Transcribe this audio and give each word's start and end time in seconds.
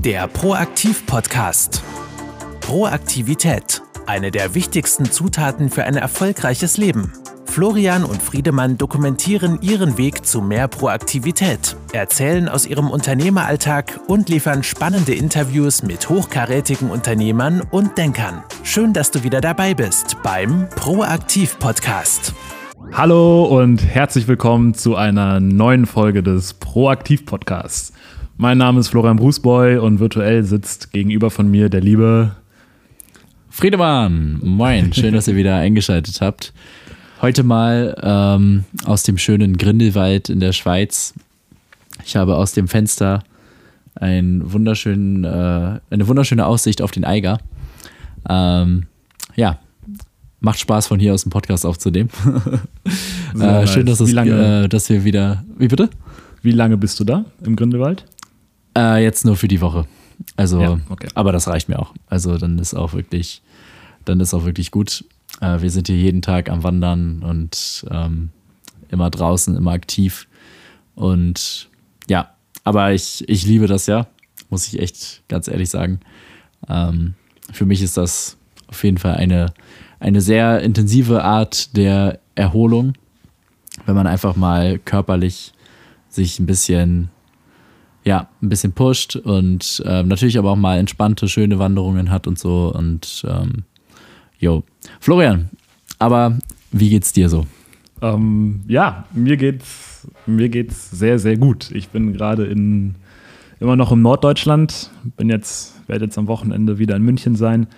Der 0.00 0.28
Proaktiv-Podcast. 0.28 1.82
Proaktivität. 2.60 3.82
Eine 4.06 4.30
der 4.30 4.54
wichtigsten 4.54 5.06
Zutaten 5.10 5.70
für 5.70 5.84
ein 5.84 5.96
erfolgreiches 5.96 6.76
Leben. 6.76 7.12
Florian 7.46 8.04
und 8.04 8.22
Friedemann 8.22 8.76
dokumentieren 8.76 9.58
ihren 9.62 9.96
Weg 9.96 10.26
zu 10.26 10.42
mehr 10.42 10.68
Proaktivität, 10.68 11.76
erzählen 11.92 12.48
aus 12.48 12.66
ihrem 12.66 12.90
Unternehmeralltag 12.90 14.00
und 14.06 14.28
liefern 14.28 14.62
spannende 14.62 15.14
Interviews 15.14 15.82
mit 15.82 16.08
hochkarätigen 16.08 16.90
Unternehmern 16.90 17.62
und 17.70 17.96
Denkern. 17.96 18.42
Schön, 18.62 18.92
dass 18.92 19.10
du 19.10 19.22
wieder 19.22 19.40
dabei 19.40 19.72
bist 19.72 20.16
beim 20.22 20.68
Proaktiv-Podcast. 20.70 22.34
Hallo 22.92 23.44
und 23.44 23.84
herzlich 23.84 24.28
willkommen 24.28 24.74
zu 24.74 24.94
einer 24.94 25.40
neuen 25.40 25.86
Folge 25.86 26.22
des 26.22 26.54
Proaktiv-Podcasts. 26.54 27.92
Mein 28.36 28.58
Name 28.58 28.80
ist 28.80 28.88
Florian 28.88 29.16
Brusboy 29.16 29.76
und 29.76 30.00
virtuell 30.00 30.42
sitzt 30.42 30.92
gegenüber 30.92 31.30
von 31.30 31.48
mir 31.48 31.68
der 31.68 31.80
liebe 31.80 32.32
Friedemann. 33.48 34.40
Moin, 34.42 34.92
schön, 34.92 35.14
dass 35.14 35.28
ihr 35.28 35.36
wieder 35.36 35.56
eingeschaltet 35.56 36.20
habt. 36.20 36.52
Heute 37.22 37.44
mal 37.44 37.96
ähm, 38.02 38.64
aus 38.86 39.04
dem 39.04 39.18
schönen 39.18 39.56
Grindelwald 39.56 40.30
in 40.30 40.40
der 40.40 40.52
Schweiz. 40.52 41.14
Ich 42.04 42.16
habe 42.16 42.36
aus 42.36 42.52
dem 42.52 42.66
Fenster 42.66 43.22
ein 43.94 44.42
wunderschön, 44.52 45.22
äh, 45.22 45.78
eine 45.90 46.08
wunderschöne 46.08 46.44
Aussicht 46.44 46.82
auf 46.82 46.90
den 46.90 47.04
Eiger. 47.04 47.38
Ähm, 48.28 48.86
ja, 49.36 49.60
macht 50.40 50.58
Spaß 50.58 50.88
von 50.88 50.98
hier 50.98 51.14
aus 51.14 51.22
dem 51.22 51.30
Podcast 51.30 51.64
aufzunehmen. 51.64 52.10
äh, 53.40 53.64
schön, 53.68 53.86
dass, 53.86 54.00
es, 54.00 54.12
äh, 54.12 54.68
dass 54.68 54.90
wir 54.90 55.04
wieder. 55.04 55.44
Wie 55.56 55.68
bitte? 55.68 55.88
Wie 56.42 56.50
lange 56.50 56.76
bist 56.76 56.98
du 56.98 57.04
da 57.04 57.24
im 57.44 57.54
Grindelwald? 57.54 58.04
Äh, 58.76 59.02
jetzt 59.02 59.24
nur 59.24 59.36
für 59.36 59.48
die 59.48 59.60
Woche. 59.60 59.86
Also, 60.36 60.60
ja, 60.60 60.80
okay. 60.88 61.08
aber 61.14 61.32
das 61.32 61.48
reicht 61.48 61.68
mir 61.68 61.78
auch. 61.78 61.94
Also 62.06 62.38
dann 62.38 62.58
ist 62.58 62.74
auch 62.74 62.92
wirklich, 62.92 63.42
dann 64.04 64.20
ist 64.20 64.34
auch 64.34 64.44
wirklich 64.44 64.70
gut. 64.70 65.04
Äh, 65.40 65.60
wir 65.60 65.70
sind 65.70 65.88
hier 65.88 65.96
jeden 65.96 66.22
Tag 66.22 66.50
am 66.50 66.62
Wandern 66.62 67.22
und 67.22 67.84
ähm, 67.90 68.30
immer 68.88 69.10
draußen, 69.10 69.56
immer 69.56 69.72
aktiv. 69.72 70.26
Und 70.94 71.68
ja, 72.08 72.30
aber 72.62 72.92
ich, 72.92 73.28
ich 73.28 73.44
liebe 73.46 73.66
das 73.66 73.86
ja, 73.86 74.06
muss 74.50 74.68
ich 74.68 74.78
echt 74.78 75.22
ganz 75.28 75.48
ehrlich 75.48 75.70
sagen. 75.70 76.00
Ähm, 76.68 77.14
für 77.52 77.66
mich 77.66 77.82
ist 77.82 77.96
das 77.96 78.36
auf 78.68 78.82
jeden 78.84 78.98
Fall 78.98 79.16
eine, 79.16 79.52
eine 80.00 80.20
sehr 80.20 80.60
intensive 80.60 81.22
Art 81.22 81.76
der 81.76 82.20
Erholung, 82.34 82.94
wenn 83.86 83.94
man 83.94 84.06
einfach 84.06 84.36
mal 84.36 84.78
körperlich 84.78 85.52
sich 86.08 86.38
ein 86.38 86.46
bisschen 86.46 87.10
ja, 88.04 88.28
ein 88.42 88.48
bisschen 88.48 88.72
pusht 88.72 89.16
und 89.16 89.82
ähm, 89.86 90.08
natürlich 90.08 90.38
aber 90.38 90.50
auch 90.50 90.56
mal 90.56 90.78
entspannte, 90.78 91.28
schöne 91.28 91.58
Wanderungen 91.58 92.10
hat 92.10 92.26
und 92.26 92.38
so. 92.38 92.72
Und 92.74 93.24
ähm, 93.28 93.64
jo. 94.38 94.62
Florian, 95.00 95.48
aber 95.98 96.38
wie 96.70 96.90
geht's 96.90 97.12
dir 97.12 97.28
so? 97.28 97.46
Ähm, 98.02 98.62
ja, 98.68 99.04
mir 99.12 99.36
geht's, 99.36 100.06
mir 100.26 100.50
geht's 100.50 100.90
sehr, 100.90 101.18
sehr 101.18 101.38
gut. 101.38 101.70
Ich 101.70 101.88
bin 101.88 102.12
gerade 102.12 102.44
in 102.44 102.96
immer 103.60 103.76
noch 103.76 103.92
im 103.92 104.02
Norddeutschland, 104.02 104.90
bin 105.16 105.30
jetzt, 105.30 105.88
werde 105.88 106.04
jetzt 106.04 106.18
am 106.18 106.26
Wochenende 106.26 106.78
wieder 106.78 106.96
in 106.96 107.02
München 107.02 107.36
sein, 107.36 107.68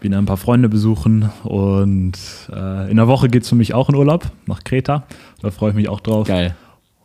wieder 0.00 0.18
ein 0.18 0.26
paar 0.26 0.36
Freunde 0.36 0.68
besuchen 0.68 1.30
und 1.44 2.18
äh, 2.52 2.90
in 2.90 2.96
der 2.98 3.08
Woche 3.08 3.28
geht 3.28 3.44
es 3.44 3.48
für 3.48 3.54
mich 3.54 3.72
auch 3.72 3.88
in 3.88 3.94
Urlaub 3.94 4.30
nach 4.46 4.62
Kreta. 4.64 5.04
Da 5.40 5.50
freue 5.50 5.70
ich 5.70 5.76
mich 5.76 5.88
auch 5.88 6.00
drauf. 6.00 6.26
Geil. 6.26 6.54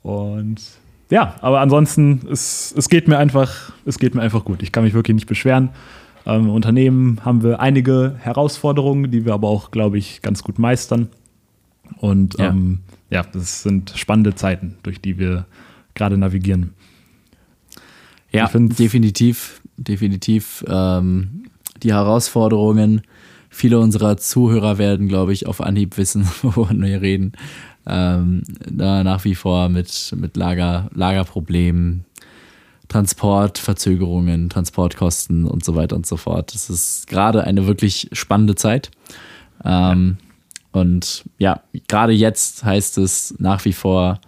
Und 0.02 0.60
ja, 1.10 1.36
aber 1.42 1.60
ansonsten, 1.60 2.22
es, 2.32 2.74
es, 2.78 2.88
geht 2.88 3.08
mir 3.08 3.18
einfach, 3.18 3.72
es 3.86 3.98
geht 3.98 4.14
mir 4.14 4.22
einfach 4.22 4.46
gut. 4.46 4.62
Ich 4.62 4.72
kann 4.72 4.84
mich 4.84 4.94
wirklich 4.94 5.16
nicht 5.16 5.28
beschweren. 5.28 5.70
Ähm, 6.26 6.50
Unternehmen 6.50 7.20
haben 7.26 7.42
wir 7.42 7.60
einige 7.60 8.16
Herausforderungen, 8.20 9.10
die 9.10 9.26
wir 9.26 9.34
aber 9.34 9.48
auch, 9.48 9.72
glaube 9.72 9.98
ich, 9.98 10.22
ganz 10.22 10.44
gut 10.44 10.60
meistern. 10.60 11.10
Und 11.98 12.38
ja. 12.38 12.50
Ähm, 12.50 12.80
ja, 13.10 13.24
das 13.24 13.64
sind 13.64 13.94
spannende 13.96 14.36
Zeiten, 14.36 14.78
durch 14.84 15.02
die 15.02 15.18
wir 15.18 15.48
gerade 15.96 16.18
navigieren. 16.18 16.74
Ja, 18.32 18.48
definitiv, 18.54 19.62
definitiv. 19.78 20.64
Ähm, 20.68 21.46
die 21.82 21.92
Herausforderungen, 21.92 23.02
viele 23.50 23.80
unserer 23.80 24.18
Zuhörer 24.18 24.78
werden, 24.78 25.08
glaube 25.08 25.34
ich, 25.34 25.48
auf 25.48 25.62
Anhieb 25.62 25.98
wissen, 25.98 26.28
wovon 26.44 26.84
wir 26.84 27.02
reden 27.02 27.34
ähm, 27.90 28.44
da 28.70 29.04
nach 29.04 29.26
wie 29.26 29.36
vor 29.36 29.70
mit, 29.70 30.14
mit 30.18 30.38
Lager, 30.38 30.90
Lagerproblemen, 30.94 32.06
Transportverzögerungen, 32.88 34.50
Transportkosten 34.50 35.46
und 35.46 35.64
so 35.64 35.76
weiter 35.76 35.96
und 35.96 36.06
so 36.06 36.18
fort. 36.18 36.54
Das 36.54 36.70
ist 36.70 37.08
gerade 37.08 37.44
eine 37.44 37.68
wirklich 37.68 38.10
spannende 38.14 38.56
Zeit. 38.56 38.92
Ähm. 39.64 40.18
Und 40.72 41.24
ja, 41.38 41.64
gerade 41.88 42.14
jetzt 42.14 42.64
heißt 42.64 42.98
es 43.00 43.36
nach 43.40 43.66
wie 43.66 43.74
vor 43.74 44.20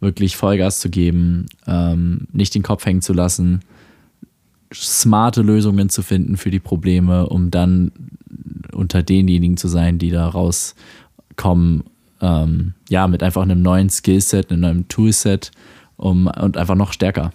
wirklich 0.00 0.36
Vollgas 0.36 0.80
zu 0.80 0.90
geben, 0.90 1.46
ähm, 1.66 2.26
nicht 2.32 2.54
den 2.54 2.62
Kopf 2.62 2.84
hängen 2.84 3.02
zu 3.02 3.12
lassen, 3.12 3.60
smarte 4.74 5.42
Lösungen 5.42 5.88
zu 5.88 6.02
finden 6.02 6.36
für 6.36 6.50
die 6.50 6.60
Probleme, 6.60 7.28
um 7.28 7.50
dann 7.50 7.92
unter 8.72 9.02
denjenigen 9.02 9.56
zu 9.56 9.68
sein, 9.68 9.98
die 9.98 10.10
da 10.10 10.28
rauskommen 10.28 11.84
ähm, 12.20 12.74
ja, 12.88 13.06
mit 13.08 13.22
einfach 13.22 13.42
einem 13.42 13.62
neuen 13.62 13.90
Skillset, 13.90 14.50
einem 14.50 14.60
neuen 14.60 14.88
Toolset 14.88 15.50
um, 15.96 16.26
und 16.26 16.56
einfach 16.56 16.74
noch 16.74 16.92
stärker. 16.92 17.32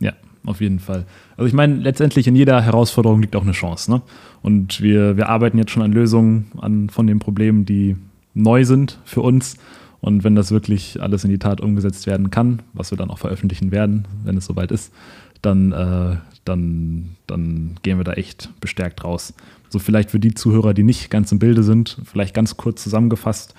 Ja, 0.00 0.12
auf 0.44 0.60
jeden 0.60 0.78
Fall. 0.78 1.04
Also 1.36 1.46
ich 1.46 1.54
meine, 1.54 1.76
letztendlich 1.76 2.26
in 2.26 2.36
jeder 2.36 2.60
Herausforderung 2.60 3.20
liegt 3.20 3.36
auch 3.36 3.42
eine 3.42 3.52
Chance. 3.52 3.90
Ne? 3.90 4.02
Und 4.42 4.80
wir, 4.80 5.16
wir 5.16 5.28
arbeiten 5.28 5.58
jetzt 5.58 5.70
schon 5.70 5.82
an 5.82 5.92
Lösungen 5.92 6.46
an, 6.58 6.88
von 6.88 7.06
den 7.06 7.18
Problemen, 7.18 7.64
die 7.64 7.96
neu 8.34 8.64
sind 8.64 8.98
für 9.04 9.22
uns. 9.22 9.56
Und 10.00 10.24
wenn 10.24 10.34
das 10.34 10.50
wirklich 10.50 11.02
alles 11.02 11.24
in 11.24 11.30
die 11.30 11.38
Tat 11.38 11.60
umgesetzt 11.60 12.06
werden 12.06 12.30
kann, 12.30 12.60
was 12.74 12.92
wir 12.92 12.98
dann 12.98 13.10
auch 13.10 13.18
veröffentlichen 13.18 13.72
werden, 13.72 14.06
wenn 14.24 14.36
es 14.36 14.46
soweit 14.46 14.70
ist, 14.70 14.92
dann, 15.42 15.72
äh, 15.72 16.16
dann, 16.44 17.16
dann 17.26 17.76
gehen 17.82 17.98
wir 17.98 18.04
da 18.04 18.12
echt 18.12 18.50
bestärkt 18.60 19.04
raus. 19.04 19.34
So 19.68 19.78
vielleicht 19.78 20.10
für 20.10 20.20
die 20.20 20.34
Zuhörer, 20.34 20.74
die 20.74 20.82
nicht 20.82 21.10
ganz 21.10 21.32
im 21.32 21.38
Bilde 21.38 21.62
sind, 21.62 21.98
vielleicht 22.04 22.34
ganz 22.34 22.56
kurz 22.56 22.82
zusammengefasst. 22.82 23.54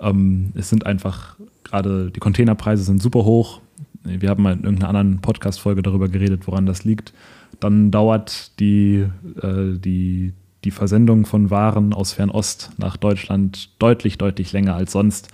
Ähm, 0.00 0.52
es 0.54 0.68
sind 0.68 0.86
einfach 0.86 1.36
gerade 1.64 2.10
die 2.10 2.20
Containerpreise 2.20 2.82
sind 2.82 3.02
super 3.02 3.24
hoch. 3.24 3.60
Wir 4.02 4.30
haben 4.30 4.42
mal 4.42 4.54
in 4.54 4.64
irgendeiner 4.64 4.88
anderen 4.88 5.20
Podcast-Folge 5.20 5.82
darüber 5.82 6.08
geredet, 6.08 6.46
woran 6.46 6.66
das 6.66 6.84
liegt. 6.84 7.12
Dann 7.60 7.90
dauert 7.90 8.58
die, 8.58 9.06
äh, 9.42 9.78
die, 9.78 10.32
die 10.64 10.70
Versendung 10.70 11.26
von 11.26 11.50
Waren 11.50 11.92
aus 11.92 12.12
Fernost 12.12 12.70
nach 12.78 12.96
Deutschland 12.96 13.70
deutlich, 13.78 14.16
deutlich 14.16 14.52
länger 14.52 14.74
als 14.74 14.92
sonst. 14.92 15.28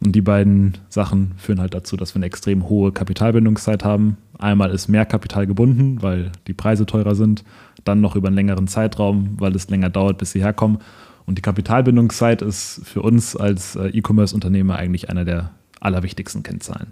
Und 0.00 0.12
die 0.12 0.22
beiden 0.22 0.78
Sachen 0.88 1.32
führen 1.36 1.60
halt 1.60 1.74
dazu, 1.74 1.96
dass 1.96 2.14
wir 2.14 2.20
eine 2.20 2.26
extrem 2.26 2.68
hohe 2.68 2.92
Kapitalbindungszeit 2.92 3.84
haben. 3.84 4.16
Einmal 4.38 4.70
ist 4.70 4.88
mehr 4.88 5.04
Kapital 5.04 5.46
gebunden, 5.46 6.00
weil 6.00 6.30
die 6.46 6.54
Preise 6.54 6.86
teurer 6.86 7.14
sind. 7.14 7.44
Dann 7.84 8.00
noch 8.00 8.14
über 8.14 8.28
einen 8.28 8.36
längeren 8.36 8.68
Zeitraum, 8.68 9.34
weil 9.38 9.54
es 9.54 9.68
länger 9.68 9.90
dauert, 9.90 10.18
bis 10.18 10.30
sie 10.30 10.42
herkommen. 10.42 10.78
Und 11.28 11.36
die 11.36 11.42
Kapitalbindungszeit 11.42 12.40
ist 12.40 12.80
für 12.84 13.02
uns 13.02 13.36
als 13.36 13.76
äh, 13.76 13.88
E-Commerce-Unternehmer 13.88 14.76
eigentlich 14.76 15.10
einer 15.10 15.26
der 15.26 15.50
allerwichtigsten 15.78 16.42
Kennzahlen. 16.42 16.86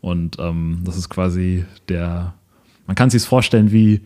Und 0.00 0.40
ähm, 0.40 0.80
das 0.82 0.96
ist 0.96 1.08
quasi 1.08 1.64
der, 1.88 2.34
man 2.88 2.96
kann 2.96 3.10
sich 3.10 3.22
vorstellen 3.22 3.70
wie, 3.70 4.00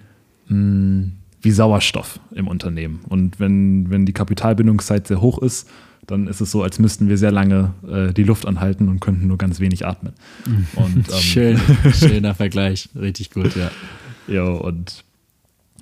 mh, 0.49 0.55
hm, 0.55 1.13
wie 1.41 1.51
Sauerstoff 1.51 2.21
im 2.33 2.47
Unternehmen. 2.47 3.01
Und 3.09 3.41
wenn, 3.41 3.89
wenn 3.89 4.05
die 4.05 4.13
Kapitalbindungszeit 4.13 5.07
sehr 5.07 5.23
hoch 5.23 5.39
ist, 5.39 5.67
dann 6.07 6.27
ist 6.27 6.43
es 6.43 6.51
so, 6.51 6.63
als 6.63 6.79
müssten 6.79 7.09
wir 7.09 7.17
sehr 7.17 7.33
lange 7.33 7.73
äh, 7.89 8.13
die 8.13 8.25
Luft 8.25 8.45
anhalten 8.45 8.87
und 8.91 9.01
könnten 9.01 9.29
nur 9.29 9.39
ganz 9.39 9.61
wenig 9.61 9.87
atmen. 9.87 10.13
Und, 10.77 11.09
ähm, 11.09 11.15
Schön, 11.21 11.61
schöner 11.95 12.35
Vergleich, 12.35 12.91
richtig 12.95 13.31
gut, 13.31 13.57
ja. 13.57 13.71
Ja, 14.29 14.45
und 14.45 15.05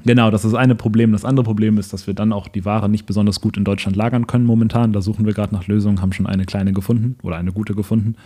Genau, 0.05 0.31
das 0.31 0.45
ist 0.45 0.53
das 0.53 0.61
eine 0.61 0.75
Problem. 0.75 1.13
Das 1.13 1.25
andere 1.25 1.45
Problem 1.45 1.79
ist, 1.79 1.93
dass 1.93 2.07
wir 2.07 2.15
dann 2.15 2.33
auch 2.33 2.49
die 2.49 2.65
Ware 2.65 2.89
nicht 2.89 3.07
besonders 3.07 3.41
gut 3.41 3.57
in 3.57 3.65
Deutschland 3.65 3.97
lagern 3.97 4.27
können 4.27 4.47
momentan. 4.47 4.93
Da 4.93 5.01
suchen 5.01 5.27
wir 5.27 5.35
gerade 5.35 5.55
nach 5.55 5.67
Lösungen, 5.67 6.01
haben 6.01 6.13
schon 6.13 6.27
eine 6.27 6.45
kleine 6.45 6.73
gefunden 6.73 7.17
oder 7.23 7.37
eine 7.37 7.53
gute 7.53 7.75
gefunden, 7.75 8.17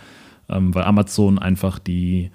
ähm, 0.49 0.75
weil 0.75 0.83
Amazon 0.83 1.39
einfach 1.39 1.79
die 1.79 2.29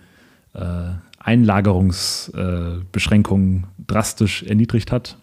äh, 0.54 0.90
Einlagerungsbeschränkungen 1.18 3.62
äh, 3.62 3.66
drastisch 3.86 4.42
erniedrigt 4.42 4.92
hat 4.92 5.16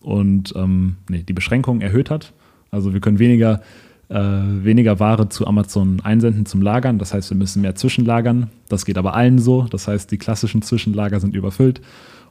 und 0.00 0.52
ähm, 0.56 0.96
nee, 1.08 1.22
die 1.22 1.32
Beschränkungen 1.32 1.80
erhöht 1.80 2.10
hat. 2.10 2.32
Also 2.70 2.92
wir 2.92 3.00
können 3.00 3.18
weniger, 3.18 3.62
äh, 4.08 4.18
weniger 4.18 5.00
Ware 5.00 5.28
zu 5.28 5.46
Amazon 5.46 6.00
einsenden 6.02 6.46
zum 6.46 6.60
Lagern. 6.60 6.98
Das 6.98 7.14
heißt, 7.14 7.30
wir 7.30 7.36
müssen 7.36 7.62
mehr 7.62 7.74
zwischenlagern. 7.74 8.50
Das 8.68 8.84
geht 8.84 8.98
aber 8.98 9.14
allen 9.14 9.38
so. 9.38 9.62
Das 9.62 9.88
heißt, 9.88 10.10
die 10.10 10.18
klassischen 10.18 10.62
Zwischenlager 10.62 11.20
sind 11.20 11.34
überfüllt. 11.34 11.80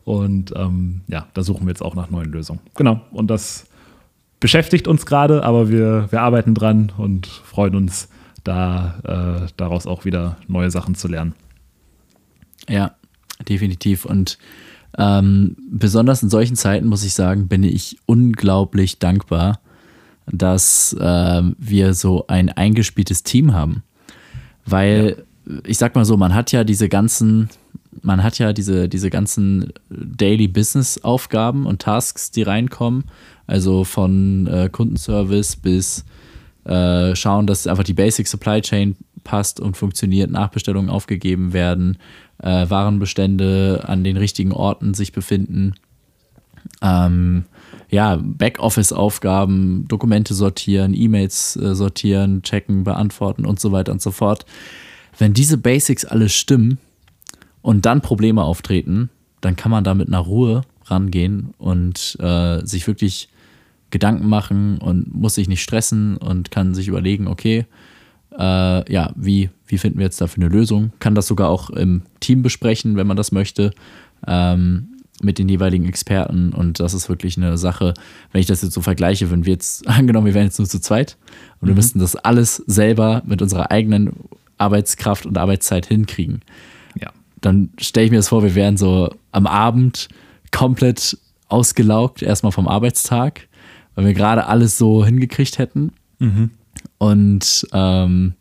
Und 0.05 0.53
ähm, 0.55 1.01
ja, 1.07 1.27
da 1.33 1.44
suchen 1.44 1.65
wir 1.65 1.69
jetzt 1.69 1.81
auch 1.81 1.95
nach 1.95 2.09
neuen 2.09 2.31
Lösungen. 2.31 2.59
Genau. 2.75 3.01
Und 3.11 3.27
das 3.27 3.65
beschäftigt 4.39 4.88
uns 4.88 5.05
gerade, 5.05 5.44
aber 5.44 5.69
wir, 5.69 6.07
wir 6.11 6.21
arbeiten 6.21 6.53
dran 6.53 6.91
und 6.97 7.27
freuen 7.27 7.75
uns, 7.75 8.09
da 8.44 9.45
äh, 9.45 9.47
daraus 9.55 9.88
auch 9.88 10.05
wieder 10.05 10.38
neue 10.47 10.69
Sachen 10.69 10.95
zu 10.95 11.07
lernen. 11.07 11.33
Ja, 12.67 12.95
definitiv. 13.47 14.05
Und 14.05 14.38
ähm, 14.97 15.55
besonders 15.69 16.23
in 16.23 16.29
solchen 16.29 16.56
Zeiten, 16.56 16.88
muss 16.88 17.03
ich 17.03 17.13
sagen, 17.13 17.47
bin 17.47 17.63
ich 17.63 17.97
unglaublich 18.06 18.99
dankbar, 18.99 19.59
dass 20.27 20.94
äh, 20.94 21.41
wir 21.57 21.94
so 21.94 22.27
ein 22.27 22.49
eingespieltes 22.49 23.23
Team 23.23 23.53
haben. 23.53 23.83
Weil, 24.65 25.25
ja. 25.47 25.56
ich 25.65 25.77
sag 25.77 25.95
mal 25.95 26.06
so, 26.06 26.15
man 26.17 26.33
hat 26.33 26.51
ja 26.51 26.63
diese 26.63 26.89
ganzen, 26.89 27.49
man 28.01 28.24
hat 28.24 28.40
ja 28.40 28.54
diese, 28.54 28.90
diese 28.90 29.10
ganzen 29.10 29.74
Daily 29.90 30.48
Business 30.48 31.04
Aufgaben 31.04 31.66
und 31.66 31.81
Tasks, 31.81 32.31
die 32.31 32.44
reinkommen. 32.44 33.06
Also 33.48 33.84
von 33.84 34.48
äh, 34.48 34.69
Kundenservice 34.72 35.57
bis 35.57 36.06
äh, 36.66 37.16
schauen, 37.16 37.48
dass 37.48 37.68
einfach 37.68 37.84
die 37.84 37.94
Basic 37.94 38.28
Supply 38.28 38.62
Chain 38.62 38.95
passt 39.24 39.60
und 39.60 39.78
funktioniert, 39.78 40.31
Nachbestellungen 40.31 40.90
aufgegeben 40.90 41.54
werden, 41.54 41.98
äh, 42.40 42.69
Warenbestände 42.69 43.84
an 43.88 44.04
den 44.04 44.18
richtigen 44.18 44.51
Orten 44.51 44.94
sich 44.94 45.12
befinden. 45.12 45.75
Ähm, 46.81 47.45
ja, 47.90 48.18
Backoffice-Aufgaben, 48.22 49.88
Dokumente 49.88 50.34
sortieren, 50.34 50.94
E-Mails 50.94 51.56
äh, 51.57 51.75
sortieren, 51.75 52.42
checken, 52.42 52.84
beantworten 52.84 53.45
und 53.45 53.60
so 53.60 53.72
weiter 53.72 53.92
und 53.92 54.01
so 54.01 54.12
fort. 54.12 54.45
Wenn 55.18 55.34
diese 55.34 55.57
Basics 55.57 56.06
alle 56.06 56.30
stimmen 56.30 56.80
und 57.63 57.88
dann 57.88 58.01
Probleme 58.01 58.44
auftreten, 58.44 59.10
dann 59.42 59.56
kann 59.56 59.71
man 59.71 59.83
da 59.83 59.95
mit 59.95 60.07
einer 60.07 60.19
Ruhe 60.19 60.62
rangehen 60.86 61.56
und 61.57 62.18
äh, 62.19 62.63
sich 62.63 62.86
wirklich 62.86 63.30
Gedanken 63.89 64.27
machen 64.27 64.77
und 64.77 65.13
muss 65.15 65.36
sich 65.36 65.48
nicht 65.48 65.63
stressen 65.63 66.18
und 66.18 66.51
kann 66.51 66.75
sich 66.75 66.88
überlegen, 66.88 67.27
okay, 67.27 67.65
äh, 68.38 68.92
ja, 68.92 69.12
wie, 69.15 69.50
wie 69.68 69.77
finden 69.77 69.98
wir 70.00 70.06
jetzt 70.06 70.21
dafür 70.21 70.44
eine 70.44 70.54
Lösung? 70.54 70.92
Kann 71.00 71.15
das 71.15 71.27
sogar 71.27 71.50
auch 71.50 71.69
im 71.69 72.04
Team 72.19 72.42
besprechen, 72.42 72.95
wenn 72.95 73.07
man 73.07 73.18
das 73.18 73.31
möchte. 73.31 73.71
Ähm, 74.27 74.89
mit 75.21 75.38
den 75.38 75.48
jeweiligen 75.48 75.86
Experten 75.86 76.51
und 76.51 76.80
das 76.80 76.94
ist 76.94 77.07
wirklich 77.07 77.38
eine 77.38 77.57
Sache, 77.57 77.94
wenn 78.31 78.42
ich 78.42 78.48
das 78.48 78.62
jetzt 78.62 78.74
so 78.74 78.81
vergleiche, 78.81 79.31
wenn 79.31 79.45
wir 79.45 79.54
jetzt, 79.54 79.88
angenommen, 79.88 80.25
wir 80.25 80.33
wären 80.33 80.45
jetzt 80.45 80.59
nur 80.59 80.68
zu 80.68 80.81
zweit 80.81 81.18
und 81.62 81.68
mhm. 81.68 81.71
wir 81.71 81.75
müssten 81.75 82.00
das 82.00 82.16
alles 82.16 82.57
selber 82.68 83.21
mit 83.25 83.42
unserer 83.42 83.71
eigenen 83.71 84.13
Arbeitskraft 84.57 85.25
und 85.25 85.38
Arbeitszeit 85.38 85.86
hinkriegen. 85.86 86.42
Dann 87.44 87.72
stelle 87.78 88.06
ich 88.06 88.12
mir 88.12 88.18
das 88.18 88.30
vor, 88.30 88.42
wir 88.42 88.56
wären 88.56 88.78
so 88.78 89.13
am 89.31 89.48
Abend 89.48 90.07
komplett 90.51 91.18
ausgelaugt, 91.50 92.22
erstmal 92.22 92.54
vom 92.54 92.68
Arbeitstag, 92.68 93.48
weil 93.95 94.06
wir 94.06 94.13
gerade 94.13 94.48
alles 94.48 94.78
so 94.78 95.06
hingekriegt 95.06 95.57
hätten. 95.57 95.92
Mhm. 96.19 96.51
Und 96.98 97.68
ähm, 97.74 98.34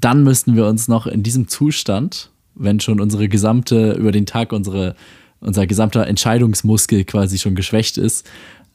dann 0.00 0.22
müssten 0.22 0.54
wir 0.54 0.66
uns 0.66 0.86
noch 0.86 1.08
in 1.08 1.22
diesem 1.22 1.48
Zustand, 1.48 2.30
wenn 2.54 2.78
schon 2.78 3.00
unsere 3.00 3.28
gesamte, 3.28 3.92
über 3.92 4.12
den 4.12 4.26
Tag 4.26 4.52
unsere 4.52 4.94
unser 5.40 5.66
gesamter 5.66 6.06
Entscheidungsmuskel 6.06 7.04
quasi 7.04 7.38
schon 7.38 7.54
geschwächt 7.54 7.98
ist, 7.98 8.26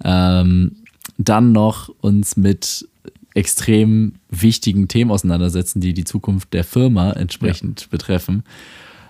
ähm, 0.04 0.78
dann 1.18 1.52
noch 1.52 1.90
uns 2.02 2.38
mit 2.38 2.88
extrem 3.34 4.14
wichtigen 4.30 4.88
Themen 4.88 5.12
auseinandersetzen, 5.12 5.80
die 5.80 5.94
die 5.94 6.04
Zukunft 6.04 6.54
der 6.54 6.64
Firma 6.64 7.12
entsprechend 7.14 7.82
ja. 7.82 7.88
betreffen. 7.90 8.44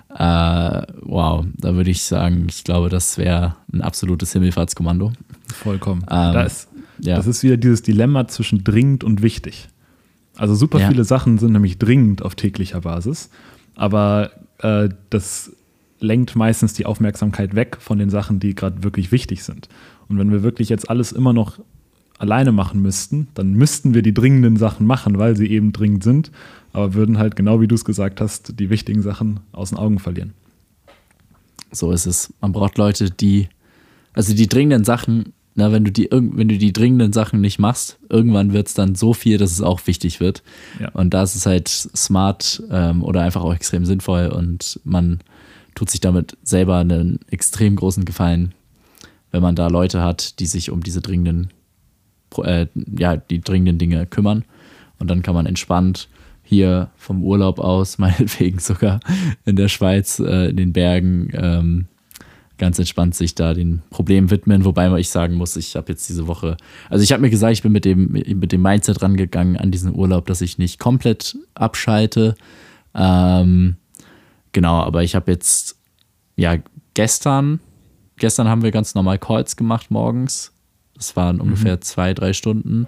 Äh, 0.10 0.82
wow, 1.02 1.46
da 1.58 1.76
würde 1.76 1.90
ich 1.90 2.04
sagen, 2.04 2.48
ich 2.50 2.64
glaube, 2.64 2.90
das 2.90 3.18
wäre 3.18 3.56
ein 3.72 3.82
absolutes 3.82 4.34
Himmelfahrtskommando. 4.34 5.14
Vollkommen. 5.54 6.04
Ähm, 6.10 6.34
das, 6.34 6.68
ja. 7.00 7.16
das 7.16 7.28
ist 7.28 7.44
wieder 7.44 7.58
dieses 7.58 7.82
Dilemma 7.82 8.28
zwischen 8.28 8.64
dringend 8.64 9.04
und 9.04 9.22
wichtig. 9.22 9.70
Also 10.36 10.56
super 10.56 10.80
ja. 10.80 10.90
viele 10.90 11.04
Sachen 11.04 11.38
sind 11.38 11.54
nämlich 11.54 11.78
dringend 11.78 12.24
auf 12.24 12.36
täglicher 12.36 12.82
Basis, 12.82 13.30
aber 13.76 14.32
äh, 14.60 14.90
das 15.10 15.52
lenkt 16.00 16.36
meistens 16.36 16.74
die 16.74 16.86
Aufmerksamkeit 16.86 17.56
weg 17.56 17.78
von 17.80 17.98
den 18.00 18.10
Sachen, 18.10 18.40
die 18.40 18.56
gerade 18.56 18.84
wirklich 18.84 19.12
wichtig 19.12 19.44
sind. 19.44 19.70
Und 20.10 20.18
wenn 20.18 20.32
wir 20.32 20.44
wirklich 20.44 20.70
jetzt 20.70 20.90
alles 20.90 21.12
immer 21.12 21.32
noch 21.32 21.60
alleine 22.22 22.52
machen 22.52 22.82
müssten, 22.84 23.28
dann 23.34 23.54
müssten 23.54 23.96
wir 23.96 24.04
die 24.04 24.14
dringenden 24.14 24.56
Sachen 24.56 24.86
machen, 24.86 25.18
weil 25.18 25.36
sie 25.36 25.48
eben 25.48 25.74
dringend 25.74 26.04
sind, 26.04 26.32
aber 26.72 26.94
würden 26.94 27.18
halt 27.18 27.36
genau 27.36 27.60
wie 27.62 27.68
du 27.68 27.74
es 27.74 27.84
gesagt 27.84 28.22
hast, 28.22 28.60
die 28.60 28.70
wichtigen 28.70 29.02
Sachen 29.02 29.40
aus 29.52 29.70
den 29.70 29.80
Augen 29.80 29.98
verlieren. 29.98 30.34
So 31.72 31.92
ist 31.92 32.06
es. 32.06 32.32
Man 32.40 32.52
braucht 32.52 32.78
Leute, 32.78 33.10
die, 33.10 33.50
also 34.14 34.36
die 34.36 34.48
dringenden 34.48 34.84
Sachen, 34.84 35.34
na, 35.56 35.72
wenn 35.72 35.84
du 35.84 35.92
die, 35.92 36.10
wenn 36.12 36.48
du 36.48 36.58
die 36.60 36.72
dringenden 36.72 37.12
Sachen 37.12 37.42
nicht 37.42 37.58
machst, 37.58 37.98
irgendwann 38.08 38.54
wird 38.54 38.68
es 38.68 38.76
dann 38.76 38.94
so 38.94 39.14
viel, 39.14 39.40
dass 39.40 39.52
es 39.52 39.62
auch 39.62 39.86
wichtig 39.88 40.20
wird. 40.20 40.44
Ja. 40.80 40.90
Und 40.90 41.16
da 41.16 41.24
ist 41.24 41.36
es 41.36 41.48
halt 41.48 41.70
smart 41.70 42.62
ähm, 42.70 43.04
oder 43.04 43.22
einfach 43.22 43.42
auch 43.42 43.54
extrem 43.54 43.86
sinnvoll 43.86 44.28
und 44.28 44.80
man 44.84 45.22
tut 45.74 45.90
sich 45.90 46.02
damit 46.02 46.38
selber 46.44 46.78
einen 46.78 47.20
extrem 47.32 47.76
großen 47.76 48.06
Gefallen, 48.06 48.54
wenn 49.32 49.42
man 49.42 49.56
da 49.56 49.68
Leute 49.70 50.04
hat, 50.04 50.40
die 50.40 50.46
sich 50.46 50.70
um 50.70 50.84
diese 50.84 51.02
dringenden, 51.02 51.50
äh, 52.44 52.68
ja, 52.98 53.18
die 53.18 53.42
dringenden 53.42 53.78
Dinge 53.78 54.06
kümmern. 54.06 54.46
Und 55.00 55.10
dann 55.10 55.22
kann 55.22 55.34
man 55.34 55.46
entspannt 55.46 56.10
hier 56.44 56.90
vom 56.96 57.24
Urlaub 57.24 57.60
aus, 57.60 57.98
meinetwegen 58.00 58.60
sogar 58.60 59.00
in 59.46 59.56
der 59.56 59.68
Schweiz, 59.68 60.20
äh, 60.20 60.50
in 60.50 60.58
den 60.58 60.74
Bergen, 60.74 61.30
ähm, 61.34 61.86
ganz 62.58 62.78
entspannt 62.78 63.16
sich 63.16 63.34
da 63.34 63.56
den 63.56 63.82
Problemen 63.90 64.30
widmen. 64.30 64.66
Wobei 64.66 64.96
ich 65.00 65.10
sagen 65.10 65.34
muss, 65.34 65.56
ich 65.56 65.76
habe 65.76 65.92
jetzt 65.92 66.08
diese 66.10 66.28
Woche, 66.28 66.58
also 66.90 67.04
ich 67.04 67.12
habe 67.12 67.22
mir 67.22 67.32
gesagt, 67.32 67.54
ich 67.54 67.64
bin 67.64 67.72
mit 67.72 67.86
dem, 67.86 68.12
mit 68.12 68.52
dem 68.52 68.62
Mindset 68.62 69.02
rangegangen 69.02 69.58
an 69.58 69.72
diesen 69.72 69.96
Urlaub, 69.96 70.28
dass 70.28 70.42
ich 70.42 70.60
nicht 70.60 70.78
komplett 70.78 71.36
abschalte. 71.56 72.36
Ähm, 72.94 73.78
Genau, 74.52 74.82
aber 74.82 75.04
ich 75.04 75.16
habe 75.16 75.32
jetzt, 75.32 75.78
ja, 76.36 76.58
gestern, 76.94 77.60
gestern 78.18 78.48
haben 78.48 78.64
wir 78.64 78.72
ganz 78.72 78.96
normal 78.96 79.18
Calls 79.18 79.56
gemacht 79.56 79.92
morgens. 79.92 80.52
Das 81.02 81.16
waren 81.16 81.38
mhm. 81.38 81.42
ungefähr 81.42 81.82
zwei, 81.82 82.14
drei 82.14 82.34
Stunden. 82.34 82.88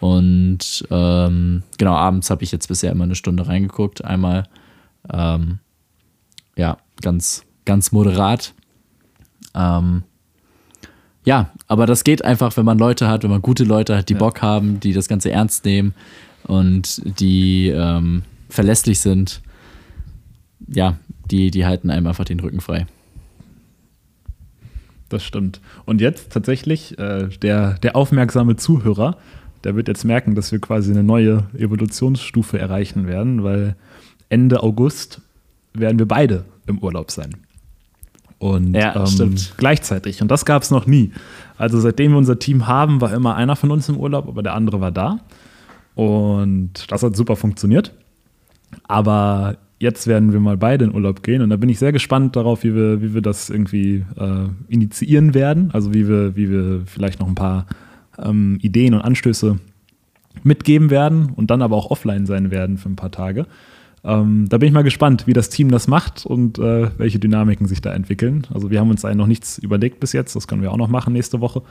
Und 0.00 0.84
ähm, 0.90 1.62
genau, 1.78 1.94
abends 1.94 2.30
habe 2.30 2.42
ich 2.42 2.52
jetzt 2.52 2.68
bisher 2.68 2.92
immer 2.92 3.04
eine 3.04 3.14
Stunde 3.14 3.46
reingeguckt. 3.46 4.04
Einmal, 4.04 4.48
ähm, 5.12 5.58
ja, 6.56 6.78
ganz, 7.00 7.44
ganz 7.64 7.92
moderat. 7.92 8.54
Ähm, 9.54 10.02
ja, 11.24 11.50
aber 11.68 11.86
das 11.86 12.02
geht 12.02 12.24
einfach, 12.24 12.56
wenn 12.56 12.64
man 12.64 12.78
Leute 12.78 13.08
hat, 13.08 13.22
wenn 13.22 13.30
man 13.30 13.42
gute 13.42 13.64
Leute 13.64 13.96
hat, 13.96 14.08
die 14.08 14.14
ja. 14.14 14.18
Bock 14.18 14.42
haben, 14.42 14.80
die 14.80 14.92
das 14.92 15.06
Ganze 15.06 15.30
ernst 15.30 15.64
nehmen 15.64 15.94
und 16.44 17.00
die 17.20 17.68
ähm, 17.68 18.22
verlässlich 18.48 18.98
sind 18.98 19.40
ja, 20.68 20.98
die, 21.30 21.50
die 21.50 21.66
halten 21.66 21.90
einem 21.90 22.06
einfach 22.06 22.24
den 22.24 22.40
Rücken 22.40 22.60
frei. 22.60 22.86
Das 25.12 25.22
stimmt. 25.22 25.60
Und 25.84 26.00
jetzt 26.00 26.32
tatsächlich, 26.32 26.98
äh, 26.98 27.28
der, 27.42 27.74
der 27.74 27.96
aufmerksame 27.96 28.56
Zuhörer, 28.56 29.18
der 29.62 29.76
wird 29.76 29.88
jetzt 29.88 30.04
merken, 30.04 30.34
dass 30.34 30.52
wir 30.52 30.58
quasi 30.58 30.90
eine 30.90 31.02
neue 31.02 31.44
Evolutionsstufe 31.54 32.58
erreichen 32.58 33.06
werden, 33.06 33.44
weil 33.44 33.76
Ende 34.30 34.62
August 34.62 35.20
werden 35.74 35.98
wir 35.98 36.08
beide 36.08 36.46
im 36.66 36.78
Urlaub 36.78 37.10
sein. 37.10 37.36
Und 38.38 38.74
ja, 38.74 39.04
ähm, 39.20 39.36
gleichzeitig. 39.58 40.22
Und 40.22 40.30
das 40.30 40.46
gab 40.46 40.62
es 40.62 40.70
noch 40.70 40.86
nie. 40.86 41.12
Also 41.58 41.78
seitdem 41.78 42.12
wir 42.12 42.18
unser 42.18 42.38
Team 42.38 42.66
haben, 42.66 43.02
war 43.02 43.12
immer 43.12 43.36
einer 43.36 43.54
von 43.54 43.70
uns 43.70 43.90
im 43.90 43.98
Urlaub, 43.98 44.26
aber 44.28 44.42
der 44.42 44.54
andere 44.54 44.80
war 44.80 44.92
da. 44.92 45.20
Und 45.94 46.90
das 46.90 47.02
hat 47.02 47.14
super 47.14 47.36
funktioniert. 47.36 47.92
Aber 48.88 49.58
jetzt 49.82 50.06
werden 50.06 50.32
wir 50.32 50.38
mal 50.38 50.56
beide 50.56 50.84
in 50.84 50.94
Urlaub 50.94 51.24
gehen 51.24 51.42
und 51.42 51.50
da 51.50 51.56
bin 51.56 51.68
ich 51.68 51.80
sehr 51.80 51.90
gespannt 51.90 52.36
darauf, 52.36 52.62
wie 52.62 52.72
wir, 52.72 53.02
wie 53.02 53.14
wir 53.14 53.20
das 53.20 53.50
irgendwie 53.50 54.04
äh, 54.16 54.46
initiieren 54.68 55.34
werden. 55.34 55.70
Also 55.72 55.92
wie 55.92 56.08
wir, 56.08 56.36
wie 56.36 56.48
wir 56.48 56.82
vielleicht 56.86 57.18
noch 57.18 57.26
ein 57.26 57.34
paar 57.34 57.66
ähm, 58.16 58.58
Ideen 58.62 58.94
und 58.94 59.00
Anstöße 59.00 59.58
mitgeben 60.44 60.90
werden 60.90 61.32
und 61.34 61.50
dann 61.50 61.62
aber 61.62 61.76
auch 61.76 61.90
offline 61.90 62.26
sein 62.26 62.52
werden 62.52 62.78
für 62.78 62.90
ein 62.90 62.96
paar 62.96 63.10
Tage. 63.10 63.46
Ähm, 64.04 64.48
da 64.48 64.58
bin 64.58 64.68
ich 64.68 64.72
mal 64.72 64.84
gespannt, 64.84 65.26
wie 65.26 65.32
das 65.32 65.48
Team 65.48 65.68
das 65.68 65.88
macht 65.88 66.26
und 66.26 66.60
äh, 66.60 66.90
welche 66.96 67.18
Dynamiken 67.18 67.66
sich 67.66 67.80
da 67.80 67.92
entwickeln. 67.92 68.46
Also 68.54 68.70
wir 68.70 68.78
haben 68.78 68.90
uns 68.90 69.02
da 69.02 69.12
noch 69.12 69.26
nichts 69.26 69.58
überlegt 69.58 69.98
bis 69.98 70.12
jetzt, 70.12 70.36
das 70.36 70.46
können 70.46 70.62
wir 70.62 70.70
auch 70.70 70.76
noch 70.76 70.88
machen 70.88 71.12
nächste 71.12 71.40
Woche. 71.40 71.62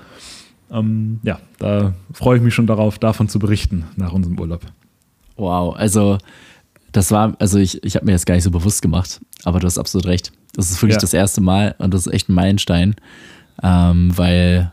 Ähm, 0.69 1.21
ja, 1.23 1.39
da 1.59 1.93
freue 2.11 2.37
ich 2.37 2.43
mich 2.43 2.53
schon 2.53 2.67
darauf, 2.67 2.99
davon 2.99 3.29
zu 3.29 3.39
berichten 3.39 3.85
nach 3.95 4.11
unserem 4.11 4.37
Urlaub. 4.37 4.65
Wow, 5.37 5.75
also 5.77 6.17
das 6.91 7.11
war, 7.11 7.35
also 7.39 7.57
ich, 7.57 7.83
ich 7.83 7.95
habe 7.95 8.05
mir 8.05 8.13
das 8.13 8.25
gar 8.25 8.35
nicht 8.35 8.43
so 8.43 8.51
bewusst 8.51 8.81
gemacht, 8.81 9.21
aber 9.43 9.59
du 9.59 9.67
hast 9.67 9.77
absolut 9.77 10.07
recht. 10.07 10.31
Das 10.53 10.69
ist 10.69 10.81
wirklich 10.81 10.95
ja. 10.95 11.01
das 11.01 11.13
erste 11.13 11.41
Mal 11.41 11.75
und 11.77 11.93
das 11.93 12.07
ist 12.07 12.13
echt 12.13 12.29
ein 12.29 12.33
Meilenstein, 12.33 12.95
ähm, 13.63 14.11
weil, 14.17 14.71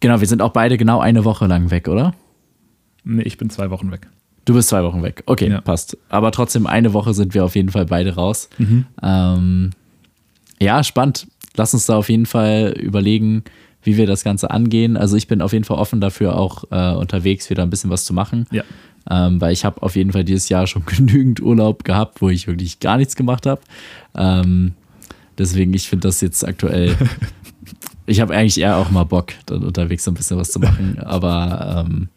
genau, 0.00 0.20
wir 0.20 0.28
sind 0.28 0.42
auch 0.42 0.52
beide 0.52 0.76
genau 0.76 1.00
eine 1.00 1.24
Woche 1.24 1.46
lang 1.46 1.70
weg, 1.70 1.88
oder? 1.88 2.14
Nee, 3.04 3.22
ich 3.22 3.38
bin 3.38 3.50
zwei 3.50 3.70
Wochen 3.70 3.90
weg. 3.90 4.08
Du 4.44 4.54
bist 4.54 4.68
zwei 4.68 4.84
Wochen 4.84 5.02
weg. 5.02 5.24
Okay, 5.26 5.48
ja. 5.48 5.60
passt. 5.60 5.98
Aber 6.08 6.30
trotzdem, 6.30 6.66
eine 6.66 6.92
Woche 6.92 7.14
sind 7.14 7.34
wir 7.34 7.44
auf 7.44 7.56
jeden 7.56 7.70
Fall 7.70 7.86
beide 7.86 8.14
raus. 8.14 8.48
Mhm. 8.58 8.86
Ähm, 9.02 9.70
ja, 10.60 10.84
spannend. 10.84 11.26
Lass 11.56 11.74
uns 11.74 11.86
da 11.86 11.96
auf 11.96 12.08
jeden 12.08 12.26
Fall 12.26 12.74
überlegen, 12.78 13.42
wie 13.86 13.96
wir 13.96 14.06
das 14.06 14.24
Ganze 14.24 14.50
angehen. 14.50 14.96
Also 14.96 15.16
ich 15.16 15.28
bin 15.28 15.40
auf 15.40 15.52
jeden 15.52 15.64
Fall 15.64 15.78
offen 15.78 16.00
dafür, 16.00 16.36
auch 16.36 16.64
äh, 16.70 16.94
unterwegs 16.94 17.48
wieder 17.48 17.62
ein 17.62 17.70
bisschen 17.70 17.90
was 17.90 18.04
zu 18.04 18.12
machen. 18.12 18.46
Ja. 18.50 18.64
Ähm, 19.08 19.40
weil 19.40 19.52
ich 19.52 19.64
habe 19.64 19.82
auf 19.82 19.94
jeden 19.94 20.12
Fall 20.12 20.24
dieses 20.24 20.48
Jahr 20.48 20.66
schon 20.66 20.84
genügend 20.86 21.40
Urlaub 21.40 21.84
gehabt, 21.84 22.20
wo 22.20 22.28
ich 22.28 22.46
wirklich 22.46 22.80
gar 22.80 22.96
nichts 22.98 23.16
gemacht 23.16 23.46
habe. 23.46 23.60
Ähm, 24.16 24.74
Deswegen, 25.38 25.74
ich 25.74 25.88
finde 25.88 26.08
das 26.08 26.20
jetzt 26.20 26.46
aktuell. 26.46 26.96
ich 28.06 28.20
habe 28.20 28.34
eigentlich 28.34 28.58
eher 28.58 28.76
auch 28.76 28.90
mal 28.90 29.04
Bock, 29.04 29.32
dann 29.46 29.62
unterwegs 29.64 30.04
so 30.04 30.10
ein 30.10 30.14
bisschen 30.14 30.38
was 30.38 30.50
zu 30.50 30.60
machen. 30.60 30.98
Aber 31.00 31.84
ähm, 31.86 32.08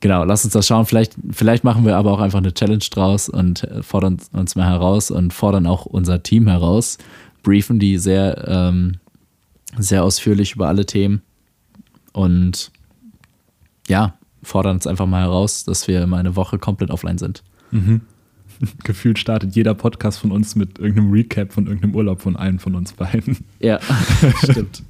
genau, 0.00 0.24
lass 0.24 0.44
uns 0.44 0.52
das 0.52 0.66
schauen. 0.66 0.86
Vielleicht, 0.86 1.14
vielleicht 1.30 1.64
machen 1.64 1.86
wir 1.86 1.96
aber 1.96 2.12
auch 2.12 2.20
einfach 2.20 2.38
eine 2.38 2.52
Challenge 2.52 2.84
draus 2.90 3.28
und 3.28 3.66
fordern 3.80 4.18
uns 4.32 4.56
mal 4.56 4.66
heraus 4.66 5.10
und 5.10 5.32
fordern 5.32 5.66
auch 5.66 5.86
unser 5.86 6.22
Team 6.22 6.48
heraus. 6.48 6.98
Briefen 7.42 7.78
die 7.78 7.98
sehr, 7.98 8.44
ähm, 8.46 8.96
sehr 9.78 10.04
ausführlich 10.04 10.54
über 10.54 10.68
alle 10.68 10.86
Themen. 10.86 11.22
Und 12.12 12.70
ja, 13.88 14.14
fordern 14.42 14.76
uns 14.76 14.86
einfach 14.86 15.06
mal 15.06 15.22
heraus, 15.22 15.64
dass 15.64 15.88
wir 15.88 16.06
mal 16.06 16.18
eine 16.18 16.36
Woche 16.36 16.58
komplett 16.58 16.90
offline 16.90 17.18
sind. 17.18 17.42
Mhm. 17.70 18.02
Gefühlt 18.84 19.18
startet 19.18 19.56
jeder 19.56 19.74
Podcast 19.74 20.18
von 20.18 20.30
uns 20.30 20.54
mit 20.54 20.78
irgendeinem 20.78 21.10
Recap 21.10 21.52
von 21.52 21.66
irgendeinem 21.66 21.94
Urlaub 21.94 22.22
von 22.22 22.36
einem 22.36 22.58
von 22.58 22.74
uns 22.74 22.92
beiden. 22.92 23.38
Ja, 23.58 23.80
stimmt. 24.44 24.82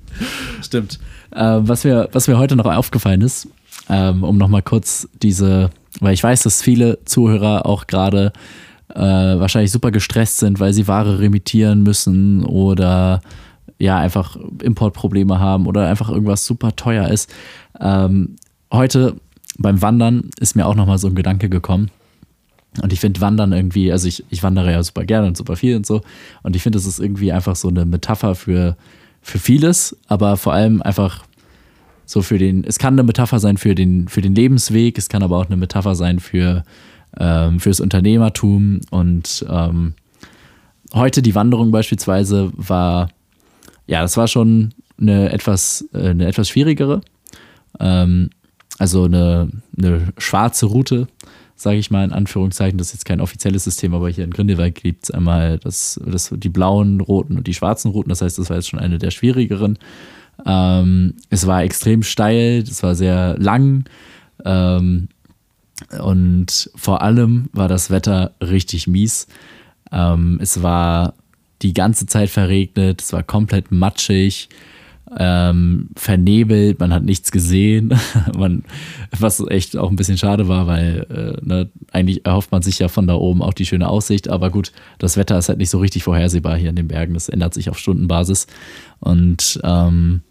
stimmt. 0.63 0.99
Äh, 1.31 1.61
was, 1.61 1.85
mir, 1.85 2.09
was 2.13 2.29
mir 2.29 2.39
heute 2.39 2.57
noch 2.57 2.67
aufgefallen 2.67 3.23
ist, 3.23 3.49
ähm, 3.89 4.23
um 4.23 4.37
nochmal 4.37 4.63
kurz 4.63 5.09
diese, 5.23 5.71
weil 6.01 6.15
ich 6.15 6.23
weiß, 6.23 6.43
dass 6.43 6.63
viele 6.63 6.99
Zuhörer 7.05 7.67
auch 7.67 7.87
gerade 7.87 8.33
äh, 8.95 9.01
wahrscheinlich 9.01 9.73
super 9.73 9.91
gestresst 9.91 10.39
sind, 10.39 10.61
weil 10.61 10.73
sie 10.73 10.87
Ware 10.87 11.19
remittieren 11.19 11.83
müssen 11.83 12.45
oder 12.45 13.21
ja, 13.79 13.99
einfach 13.99 14.37
Importprobleme 14.63 15.39
haben 15.39 15.67
oder 15.67 15.89
einfach 15.89 16.09
irgendwas 16.11 16.47
super 16.47 16.77
teuer 16.77 17.09
ist. 17.09 17.33
Ähm, 17.81 18.37
heute 18.73 19.17
beim 19.59 19.83
Wandern 19.83 20.31
ist 20.41 20.57
mir 20.57 20.67
auch 20.67 20.75
nochmal 20.75 20.99
so 20.99 21.09
ein 21.09 21.15
Gedanke 21.15 21.49
gekommen. 21.49 21.91
Und 22.83 22.93
ich 22.93 23.01
finde 23.01 23.21
Wandern 23.21 23.53
irgendwie, 23.53 23.93
also 23.93 24.09
ich, 24.09 24.25
ich 24.31 24.43
wandere 24.43 24.73
ja 24.73 24.83
super 24.83 25.05
gerne 25.05 25.29
und 25.29 25.37
super 25.37 25.57
viel 25.57 25.77
und 25.77 25.87
so. 25.87 26.03
Und 26.43 26.57
ich 26.57 26.63
finde, 26.63 26.79
es 26.79 26.87
ist 26.87 26.99
irgendwie 26.99 27.33
einfach 27.33 27.55
so 27.55 27.69
eine 27.69 27.85
Metapher 27.85 28.35
für, 28.35 28.77
für 29.23 29.39
vieles, 29.39 29.97
aber 30.09 30.37
vor 30.37 30.55
allem 30.55 30.83
einfach 30.83 31.25
so 32.05 32.21
für 32.21 32.37
den, 32.37 32.65
es 32.65 32.79
kann 32.79 32.95
eine 32.95 33.05
Metapher 33.05 33.39
sein 33.39 33.57
für 33.57 33.75
den, 33.75 34.09
für 34.09 34.21
den 34.21 34.35
Lebensweg, 34.35 34.99
es 34.99 35.09
kann 35.09 35.23
aber 35.23 35.39
auch 35.39 35.47
eine 35.47 35.57
Metapher 35.57 35.95
sein 35.95 36.19
für, 36.19 36.65
ähm, 37.19 37.61
fürs 37.61 37.81
Unternehmertum. 37.81 38.81
Und 38.91 39.47
ähm, 39.49 39.95
heute 40.93 41.23
die 41.23 41.35
Wanderung 41.35 41.71
beispielsweise 41.71 42.51
war, 42.57 43.09
ja, 43.87 44.03
das 44.03 44.17
war 44.17 44.29
schon 44.29 44.73
eine 45.01 45.33
etwas, 45.33 45.89
äh, 45.93 46.11
eine 46.11 46.27
etwas 46.27 46.49
schwierigere. 46.49 47.01
Ähm, 47.81 48.31
also 48.79 49.05
eine, 49.05 49.51
eine 49.77 50.13
schwarze 50.19 50.67
Route, 50.67 51.07
sage 51.55 51.79
ich 51.79 51.91
mal 51.91 52.05
in 52.05 52.13
Anführungszeichen. 52.13 52.79
Das 52.79 52.89
ist 52.89 52.95
jetzt 52.95 53.05
kein 53.05 53.21
offizielles 53.21 53.65
System, 53.65 53.95
aber 53.95 54.09
hier 54.09 54.25
in 54.25 54.31
Grindelwald 54.31 54.75
gibt 54.75 55.05
es 55.05 55.11
einmal 55.11 55.59
das, 55.59 56.01
das, 56.05 56.33
die 56.35 56.49
blauen 56.49 57.01
Routen 57.01 57.37
und 57.37 57.47
die 57.47 57.55
schwarzen 57.55 57.91
Routen. 57.91 58.09
Das 58.09 58.23
heißt, 58.23 58.39
das 58.39 58.51
war 58.51 58.57
jetzt 58.57 58.69
schon 58.69 58.81
eine 58.81 58.99
der 58.99 59.11
schwierigeren. 59.11 59.79
Ähm, 60.45 61.15
es 61.31 61.47
war 61.47 61.63
extrem 61.63 62.03
steil, 62.03 62.63
es 62.63 62.83
war 62.83 62.95
sehr 62.95 63.39
lang. 63.39 63.85
Ähm, 64.45 65.09
und 66.01 66.71
vor 66.75 67.03
allem 67.03 67.49
war 67.53 67.69
das 67.69 67.91
Wetter 67.91 68.33
richtig 68.41 68.87
mies. 68.87 69.27
Ähm, 69.93 70.39
es 70.41 70.63
war 70.63 71.15
die 71.65 71.75
ganze 71.75 72.07
Zeit 72.07 72.31
verregnet, 72.31 73.03
es 73.03 73.13
war 73.13 73.23
komplett 73.23 73.73
matschig 73.73 74.49
ähm, 75.17 75.91
vernebelt, 75.97 76.81
man 76.81 76.93
hat 76.93 77.05
nichts 77.05 77.31
gesehen, 77.31 77.99
man, 78.37 78.65
was 79.19 79.41
echt 79.49 79.77
auch 79.77 79.91
ein 79.91 79.97
bisschen 79.97 80.19
schade 80.19 80.49
war, 80.49 80.67
weil 80.67 81.07
äh, 81.11 81.47
ne, 81.47 81.71
eigentlich 81.93 82.25
erhofft 82.27 82.53
man 82.53 82.63
sich 82.63 82.79
ja 82.79 82.89
von 82.89 83.07
da 83.07 83.15
oben 83.15 83.43
auch 83.43 83.55
die 83.55 83.67
schöne 83.67 83.89
Aussicht, 83.89 84.29
aber 84.29 84.51
gut, 84.51 84.73
das 84.99 85.17
Wetter 85.17 85.39
ist 85.39 85.49
halt 85.49 85.59
nicht 85.59 85.71
so 85.71 85.79
richtig 85.79 86.05
vorhersehbar 86.05 86.57
hier 86.57 86.71
in 86.71 86.77
den 86.77 86.89
Bergen, 86.89 87.15
das 87.15 87.29
ändert 87.29 87.55
sich 87.55 87.71
auf 87.71 87.79
Stundenbasis. 87.79 88.47
Und 89.01 89.61
ähm, 89.63 90.23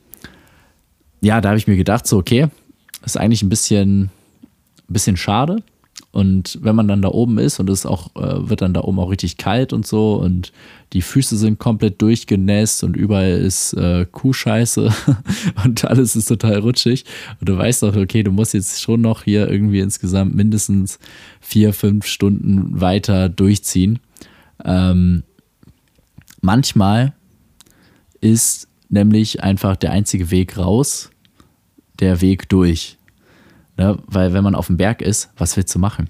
ja, 1.22 1.40
da 1.40 1.50
habe 1.50 1.58
ich 1.58 1.68
mir 1.68 1.78
gedacht, 1.78 2.06
so 2.08 2.18
okay, 2.18 2.48
ist 3.06 3.18
eigentlich 3.18 3.44
ein 3.44 3.50
bisschen, 3.50 4.04
ein 4.04 4.12
bisschen 4.94 5.18
schade, 5.18 5.64
und 6.14 6.60
wenn 6.62 6.76
man 6.76 6.88
dann 6.88 7.02
da 7.02 7.10
oben 7.10 7.40
ist 7.40 7.60
und 7.60 7.72
es 7.72 7.88
auch, 7.88 8.16
äh, 8.16 8.48
wird 8.48 8.62
dann 8.62 8.76
da 8.76 8.82
oben 8.82 9.00
auch 9.00 9.10
richtig 9.10 9.38
kalt 9.38 9.74
und 9.74 9.88
so 9.88 10.14
und 10.16 10.52
die 10.94 11.02
Füße 11.02 11.38
sind 11.38 11.58
komplett 11.58 12.04
durchgenässt 12.04 12.84
und 12.84 12.96
überall 12.96 13.32
ist 13.32 13.74
äh, 13.74 14.06
Kuhscheiße 14.12 14.94
und 15.64 15.86
alles 15.86 16.16
ist 16.16 16.28
total 16.28 16.60
rutschig. 16.60 17.06
Und 17.40 17.50
du 17.50 17.58
weißt 17.58 17.82
doch, 17.82 17.96
okay, 17.96 18.22
du 18.22 18.32
musst 18.32 18.54
jetzt 18.54 18.80
schon 18.80 19.02
noch 19.02 19.24
hier 19.24 19.50
irgendwie 19.50 19.80
insgesamt 19.80 20.36
mindestens 20.36 21.00
vier, 21.42 21.74
fünf 21.74 22.06
Stunden 22.06 22.80
weiter 22.80 23.28
durchziehen. 23.28 24.00
Ähm, 24.64 25.24
manchmal 26.42 27.14
ist 28.22 28.68
nämlich 28.90 29.44
einfach 29.44 29.76
der 29.76 29.92
einzige 29.92 30.30
Weg 30.30 30.60
raus, 30.60 31.10
der 32.00 32.22
Weg 32.22 32.50
durch. 32.50 32.98
Ne? 33.78 33.98
Weil 34.08 34.34
wenn 34.34 34.44
man 34.44 34.56
auf 34.56 34.68
dem 34.68 34.78
Berg 34.78 35.02
ist, 35.02 35.32
was 35.38 35.58
willst 35.58 35.74
du 35.74 35.80
machen? 35.80 36.10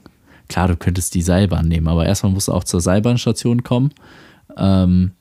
Klar, 0.50 0.68
du 0.68 0.76
könntest 0.76 1.16
die 1.16 1.22
Seilbahn 1.22 1.68
nehmen, 1.68 1.88
aber 1.88 2.06
erstmal 2.06 2.32
musst 2.32 2.48
du 2.48 2.52
auch 2.52 2.64
zur 2.64 2.82
Seilbahnstation 2.82 3.64
kommen. 3.64 3.94
Ähm, 4.58 5.12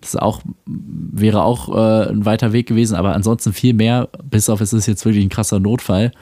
das 0.00 0.16
auch, 0.16 0.42
wäre 0.66 1.44
auch 1.44 1.68
äh, 1.68 2.10
ein 2.10 2.24
weiter 2.24 2.52
Weg 2.52 2.66
gewesen, 2.66 2.96
aber 2.96 3.14
ansonsten 3.14 3.52
viel 3.52 3.74
mehr, 3.74 4.08
bis 4.24 4.48
auf 4.48 4.60
es 4.60 4.72
ist 4.72 4.86
jetzt 4.86 5.04
wirklich 5.04 5.24
ein 5.24 5.30
krasser 5.30 5.60
Notfall, 5.60 6.12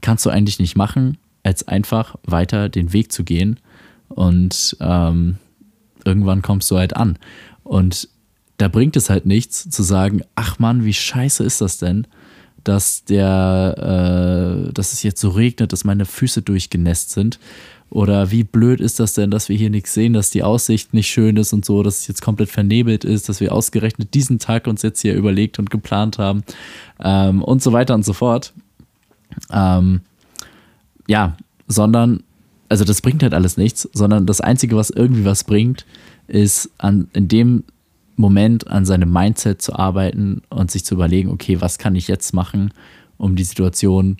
kannst 0.00 0.24
du 0.24 0.30
eigentlich 0.30 0.58
nicht 0.58 0.76
machen, 0.76 1.18
als 1.42 1.68
einfach 1.68 2.16
weiter 2.24 2.68
den 2.68 2.92
Weg 2.92 3.12
zu 3.12 3.24
gehen 3.24 3.60
und 4.08 4.76
ähm, 4.80 5.36
irgendwann 6.04 6.42
kommst 6.42 6.70
du 6.70 6.78
halt 6.78 6.96
an. 6.96 7.18
Und 7.64 8.08
da 8.56 8.68
bringt 8.68 8.96
es 8.96 9.10
halt 9.10 9.26
nichts 9.26 9.68
zu 9.68 9.82
sagen, 9.82 10.22
ach 10.34 10.58
Mann, 10.58 10.84
wie 10.84 10.94
scheiße 10.94 11.44
ist 11.44 11.60
das 11.60 11.78
denn? 11.78 12.06
Dass 12.64 13.04
der, 13.04 14.66
äh, 14.68 14.72
dass 14.72 14.92
es 14.92 15.02
jetzt 15.02 15.20
so 15.20 15.30
regnet, 15.30 15.72
dass 15.72 15.84
meine 15.84 16.04
Füße 16.04 16.42
durchgenässt 16.42 17.10
sind. 17.10 17.38
Oder 17.90 18.30
wie 18.30 18.42
blöd 18.42 18.80
ist 18.80 19.00
das 19.00 19.12
denn, 19.12 19.30
dass 19.30 19.50
wir 19.50 19.56
hier 19.56 19.68
nichts 19.68 19.92
sehen, 19.92 20.14
dass 20.14 20.30
die 20.30 20.42
Aussicht 20.42 20.94
nicht 20.94 21.08
schön 21.08 21.36
ist 21.36 21.52
und 21.52 21.64
so, 21.64 21.82
dass 21.82 21.98
es 21.98 22.06
jetzt 22.08 22.22
komplett 22.22 22.48
vernebelt 22.48 23.04
ist, 23.04 23.28
dass 23.28 23.40
wir 23.40 23.52
ausgerechnet 23.52 24.14
diesen 24.14 24.38
Tag 24.38 24.66
uns 24.66 24.80
jetzt 24.80 25.02
hier 25.02 25.14
überlegt 25.14 25.58
und 25.58 25.68
geplant 25.68 26.18
haben 26.18 26.42
ähm, 27.00 27.42
und 27.42 27.62
so 27.62 27.72
weiter 27.72 27.94
und 27.94 28.04
so 28.04 28.14
fort. 28.14 28.54
Ähm, 29.52 30.00
ja, 31.06 31.36
sondern, 31.68 32.22
also 32.70 32.84
das 32.84 33.02
bringt 33.02 33.22
halt 33.22 33.34
alles 33.34 33.58
nichts, 33.58 33.86
sondern 33.92 34.24
das 34.24 34.40
Einzige, 34.40 34.74
was 34.74 34.88
irgendwie 34.88 35.26
was 35.26 35.44
bringt, 35.44 35.84
ist 36.28 36.70
an, 36.78 37.08
in 37.12 37.28
dem 37.28 37.64
Moment 38.16 38.68
an 38.68 38.84
seinem 38.84 39.12
Mindset 39.12 39.62
zu 39.62 39.74
arbeiten 39.74 40.42
und 40.50 40.70
sich 40.70 40.84
zu 40.84 40.94
überlegen, 40.94 41.30
okay, 41.30 41.60
was 41.60 41.78
kann 41.78 41.94
ich 41.94 42.08
jetzt 42.08 42.32
machen, 42.34 42.72
um 43.16 43.36
die 43.36 43.44
Situation 43.44 44.18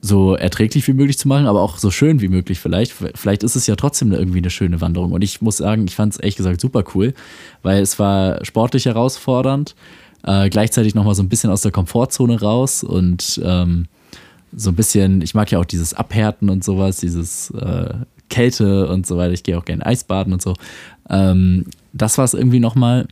so 0.00 0.34
erträglich 0.34 0.86
wie 0.86 0.92
möglich 0.92 1.16
zu 1.16 1.28
machen, 1.28 1.46
aber 1.46 1.62
auch 1.62 1.78
so 1.78 1.90
schön 1.90 2.20
wie 2.20 2.28
möglich 2.28 2.60
vielleicht. 2.60 2.92
Vielleicht 2.92 3.42
ist 3.42 3.56
es 3.56 3.66
ja 3.66 3.74
trotzdem 3.74 4.12
irgendwie 4.12 4.38
eine 4.38 4.50
schöne 4.50 4.82
Wanderung. 4.82 5.12
Und 5.12 5.24
ich 5.24 5.40
muss 5.40 5.56
sagen, 5.56 5.86
ich 5.86 5.96
fand 5.96 6.12
es 6.12 6.20
ehrlich 6.20 6.36
gesagt 6.36 6.60
super 6.60 6.84
cool, 6.94 7.14
weil 7.62 7.80
es 7.80 7.98
war 7.98 8.44
sportlich 8.44 8.84
herausfordernd, 8.84 9.74
äh, 10.24 10.50
gleichzeitig 10.50 10.94
nochmal 10.94 11.14
so 11.14 11.22
ein 11.22 11.30
bisschen 11.30 11.50
aus 11.50 11.62
der 11.62 11.72
Komfortzone 11.72 12.38
raus 12.38 12.84
und 12.84 13.40
ähm, 13.42 13.86
so 14.54 14.70
ein 14.70 14.76
bisschen, 14.76 15.22
ich 15.22 15.34
mag 15.34 15.50
ja 15.50 15.58
auch 15.58 15.64
dieses 15.64 15.94
Abhärten 15.94 16.50
und 16.50 16.62
sowas, 16.62 16.98
dieses 16.98 17.50
äh, 17.52 17.94
Kälte 18.34 18.88
und 18.88 19.06
so 19.06 19.16
weiter. 19.16 19.32
Ich 19.32 19.44
gehe 19.44 19.56
auch 19.56 19.64
gerne 19.64 19.86
Eisbaden 19.86 20.32
und 20.32 20.42
so. 20.42 20.54
Ähm, 21.08 21.66
das 21.92 22.18
war 22.18 22.24
es 22.24 22.34
irgendwie 22.34 22.58
nochmal. 22.58 23.06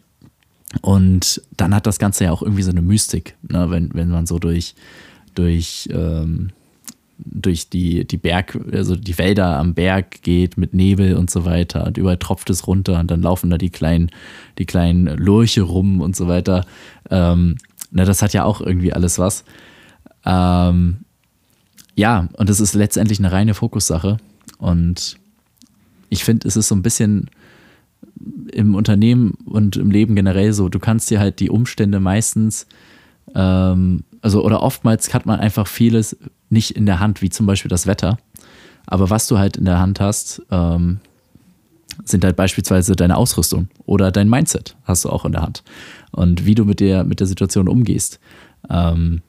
Und 0.81 1.41
dann 1.57 1.75
hat 1.75 1.87
das 1.87 2.01
Ganze 2.01 2.25
ja 2.25 2.33
auch 2.33 2.43
irgendwie 2.43 2.63
so 2.63 2.73
eine 2.73 2.83
Mystik, 2.83 3.37
ne? 3.49 3.71
wenn, 3.71 3.95
wenn 3.95 4.09
man 4.09 4.27
so 4.27 4.41
durch, 4.41 4.75
durch, 5.37 5.89
ähm, 5.93 6.51
durch 7.19 7.69
die, 7.69 8.05
die 8.05 8.17
Berg, 8.17 8.59
also 8.73 8.97
die 8.97 9.17
Wälder 9.17 9.59
am 9.59 9.75
Berg 9.75 10.23
geht 10.23 10.59
mit 10.59 10.75
Nebel 10.75 11.15
und 11.15 11.31
so 11.31 11.45
weiter 11.45 11.87
und 11.87 11.99
überall 11.99 12.17
tropft 12.17 12.51
es 12.51 12.67
runter 12.67 12.99
und 12.99 13.11
dann 13.11 13.23
laufen 13.23 13.51
da 13.51 13.59
die 13.59 13.71
kleinen, 13.71 14.11
die 14.59 14.67
kleinen 14.67 15.07
Lurche 15.19 15.63
rum 15.63 16.01
und 16.01 16.17
so 16.17 16.27
weiter. 16.27 16.65
Ähm, 17.11 17.59
ne, 17.93 18.05
das 18.05 18.23
hat 18.23 18.33
ja 18.33 18.43
auch 18.43 18.61
irgendwie 18.61 18.93
alles 18.93 19.21
was. 19.21 19.45
Ähm, 20.25 21.05
ja, 21.95 22.29
und 22.39 22.51
es 22.51 22.59
ist 22.59 22.75
letztendlich 22.75 23.21
eine 23.21 23.31
reine 23.31 23.55
Fokussache. 23.55 24.17
Und 24.63 25.19
ich 26.09 26.23
finde, 26.23 26.47
es 26.47 26.57
ist 26.57 26.69
so 26.69 26.77
ein 26.77 26.83
bisschen 26.83 27.29
im 28.53 28.77
Unternehmen 28.77 29.33
und 29.45 29.77
im 29.77 29.91
Leben 29.91 30.15
generell 30.15 30.53
so, 30.53 30.69
du 30.69 30.79
kannst 30.79 31.11
dir 31.11 31.19
halt 31.19 31.41
die 31.41 31.51
Umstände 31.51 31.99
meistens, 31.99 32.69
ähm, 33.35 34.05
also 34.21 34.45
oder 34.45 34.63
oftmals 34.63 35.13
hat 35.13 35.27
man 35.27 35.41
einfach 35.41 35.67
vieles 35.67 36.17
nicht 36.49 36.71
in 36.71 36.87
der 36.87 37.01
Hand, 37.01 37.23
wie 37.23 37.31
zum 37.31 37.47
Beispiel 37.47 37.71
das 37.71 37.89
Wetter. 37.89 38.19
Aber 38.87 39.11
was 39.11 39.27
du 39.27 39.37
halt 39.37 39.57
in 39.57 39.65
der 39.65 39.81
Hand 39.81 39.99
hast, 39.99 40.43
ähm, 40.53 41.01
sind 42.05 42.25
halt 42.25 42.37
beispielsweise 42.37 42.95
deine 42.95 43.17
Ausrüstung 43.17 43.69
oder 43.85 44.13
dein 44.13 44.31
Mindset 44.31 44.77
hast 44.85 45.05
du 45.05 45.11
auch 45.11 45.25
in 45.25 45.33
der 45.33 45.43
Hand. 45.43 45.65
Und 46.13 46.47
wie 46.47 46.55
du 46.55 46.65
mit 46.65 46.79
der, 46.79 47.03
mit 47.03 47.19
der 47.19 47.27
Situation 47.27 47.69
umgehst. 47.69 48.21
Ähm, 48.71 49.23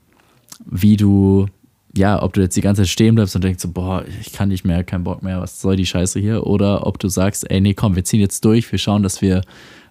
wie 0.66 0.96
du 0.96 1.48
ja, 1.96 2.22
ob 2.22 2.34
du 2.34 2.42
jetzt 2.42 2.56
die 2.56 2.62
ganze 2.62 2.82
Zeit 2.82 2.90
stehen 2.90 3.16
bleibst 3.16 3.36
und 3.36 3.44
denkst 3.44 3.62
so, 3.62 3.70
boah, 3.70 4.04
ich 4.22 4.34
kann 4.34 4.50
nicht 4.50 4.66
mehr, 4.66 4.84
kein 4.84 5.04
Bock 5.04 5.22
mehr, 5.22 5.42
was 5.42 5.62
soll 5.62 5.76
die 5.76 5.86
Scheiße 5.86 6.20
hier? 6.20 6.48
Oder 6.48 6.88
ob 6.88 6.98
du 6.98 7.08
sagst, 7.08 7.50
ey, 7.50 7.62
nee, 7.62 7.76
komm, 7.76 7.96
wir 7.96 8.04
ziehen 8.04 8.20
jetzt 8.20 8.44
durch, 8.46 8.72
wir 8.72 8.80
schauen, 8.80 9.04
dass 9.04 9.22
wir 9.22 9.42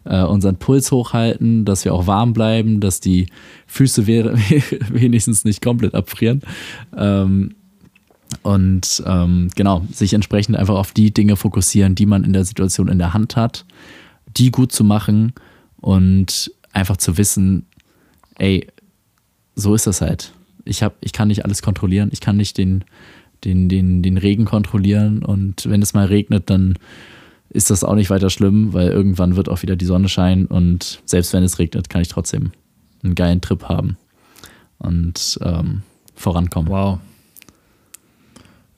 äh, 0.04 0.22
unseren 0.24 0.56
Puls 0.56 0.90
hochhalten, 0.90 1.64
dass 1.64 1.84
wir 1.84 1.94
auch 1.94 2.08
warm 2.08 2.32
bleiben, 2.32 2.80
dass 2.80 2.98
die 2.98 3.26
Füße 3.66 4.06
wenigstens 4.06 5.44
nicht 5.44 5.62
komplett 5.62 5.94
abfrieren. 5.94 6.42
Ähm, 6.96 7.54
und 8.42 9.02
ähm, 9.06 9.50
genau, 9.54 9.86
sich 9.92 10.14
entsprechend 10.14 10.56
einfach 10.56 10.74
auf 10.74 10.92
die 10.92 11.12
Dinge 11.12 11.36
fokussieren, 11.36 11.94
die 11.94 12.06
man 12.06 12.24
in 12.24 12.32
der 12.32 12.44
Situation 12.44 12.88
in 12.88 12.98
der 12.98 13.12
Hand 13.12 13.36
hat, 13.36 13.64
die 14.36 14.50
gut 14.50 14.72
zu 14.72 14.82
machen 14.82 15.34
und 15.80 16.50
einfach 16.72 16.96
zu 16.96 17.16
wissen, 17.16 17.66
ey, 18.38 18.66
so 19.54 19.74
ist 19.74 19.86
das 19.86 20.00
halt. 20.00 20.32
Ich, 20.64 20.82
hab, 20.82 20.96
ich 21.00 21.12
kann 21.12 21.28
nicht 21.28 21.44
alles 21.44 21.62
kontrollieren, 21.62 22.10
ich 22.12 22.20
kann 22.20 22.36
nicht 22.36 22.58
den, 22.58 22.84
den, 23.44 23.68
den, 23.68 24.02
den 24.02 24.16
Regen 24.16 24.44
kontrollieren 24.44 25.24
und 25.24 25.68
wenn 25.68 25.82
es 25.82 25.94
mal 25.94 26.06
regnet, 26.06 26.50
dann 26.50 26.78
ist 27.50 27.70
das 27.70 27.84
auch 27.84 27.94
nicht 27.94 28.10
weiter 28.10 28.30
schlimm, 28.30 28.72
weil 28.72 28.88
irgendwann 28.88 29.36
wird 29.36 29.48
auch 29.48 29.62
wieder 29.62 29.76
die 29.76 29.84
Sonne 29.84 30.08
scheinen 30.08 30.46
und 30.46 31.02
selbst 31.04 31.32
wenn 31.32 31.42
es 31.42 31.58
regnet, 31.58 31.88
kann 31.88 32.02
ich 32.02 32.08
trotzdem 32.08 32.52
einen 33.02 33.14
geilen 33.14 33.40
Trip 33.40 33.64
haben 33.64 33.96
und 34.78 35.38
ähm, 35.42 35.82
vorankommen. 36.14 36.70
Wow. 36.70 36.98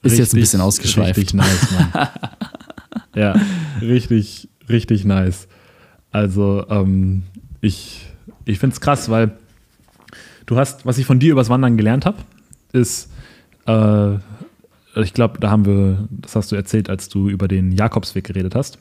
Ist 0.02 0.12
richtig, 0.12 0.18
jetzt 0.18 0.34
ein 0.34 0.40
bisschen 0.40 0.60
ausgeschweift. 0.60 1.16
Richtig 1.16 1.34
nice, 1.34 1.70
Mann. 1.70 2.08
ja, 3.14 3.40
richtig, 3.80 4.48
richtig 4.68 5.04
nice. 5.04 5.48
Also, 6.10 6.66
ähm, 6.68 7.22
ich, 7.60 8.06
ich 8.44 8.58
finde 8.58 8.74
es 8.74 8.80
krass, 8.80 9.08
weil 9.08 9.32
du 10.46 10.56
hast, 10.56 10.86
was 10.86 10.98
ich 10.98 11.06
von 11.06 11.18
dir 11.18 11.32
übers 11.32 11.48
Wandern 11.48 11.76
gelernt 11.76 12.06
habe, 12.06 12.18
ist, 12.72 13.10
äh, 13.66 14.14
ich 15.00 15.12
glaube, 15.12 15.40
da 15.40 15.50
haben 15.50 15.66
wir, 15.66 16.08
das 16.10 16.36
hast 16.36 16.52
du 16.52 16.56
erzählt, 16.56 16.88
als 16.88 17.08
du 17.08 17.28
über 17.28 17.48
den 17.48 17.72
Jakobsweg 17.72 18.24
geredet 18.24 18.54
hast. 18.54 18.78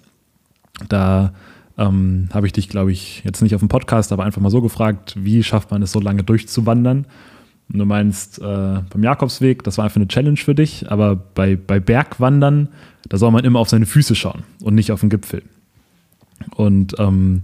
Da 0.90 1.34
ähm, 1.78 2.30
habe 2.34 2.46
ich 2.46 2.54
dich, 2.54 2.70
glaube 2.70 2.92
ich, 2.92 3.24
jetzt 3.24 3.42
nicht 3.42 3.56
auf 3.56 3.62
dem 3.62 3.70
Podcast, 3.70 4.12
aber 4.12 4.24
einfach 4.24 4.42
mal 4.42 4.50
so 4.50 4.62
gefragt, 4.62 5.16
wie 5.18 5.44
schafft 5.44 5.72
man 5.72 5.82
es 5.82 5.92
so 5.92 6.00
lange 6.00 6.24
durchzuwandern? 6.24 7.06
Und 7.72 7.80
du 7.80 7.86
meinst, 7.86 8.40
äh, 8.40 8.44
beim 8.44 9.04
Jakobsweg, 9.04 9.64
das 9.64 9.78
war 9.78 9.86
einfach 9.86 9.96
eine 9.96 10.08
Challenge 10.08 10.38
für 10.38 10.54
dich, 10.54 10.92
aber 10.92 11.16
bei, 11.16 11.56
bei 11.56 11.80
Bergwandern, 11.80 12.70
da 13.10 13.18
soll 13.18 13.32
man 13.32 13.46
immer 13.46 13.60
auf 13.60 13.70
seine 13.70 13.86
Füße 13.86 14.16
schauen 14.16 14.44
und 14.62 14.76
nicht 14.76 14.92
auf 14.92 15.00
den 15.00 15.10
Gipfel. 15.10 15.44
Und 16.56 16.96
ähm, 17.00 17.42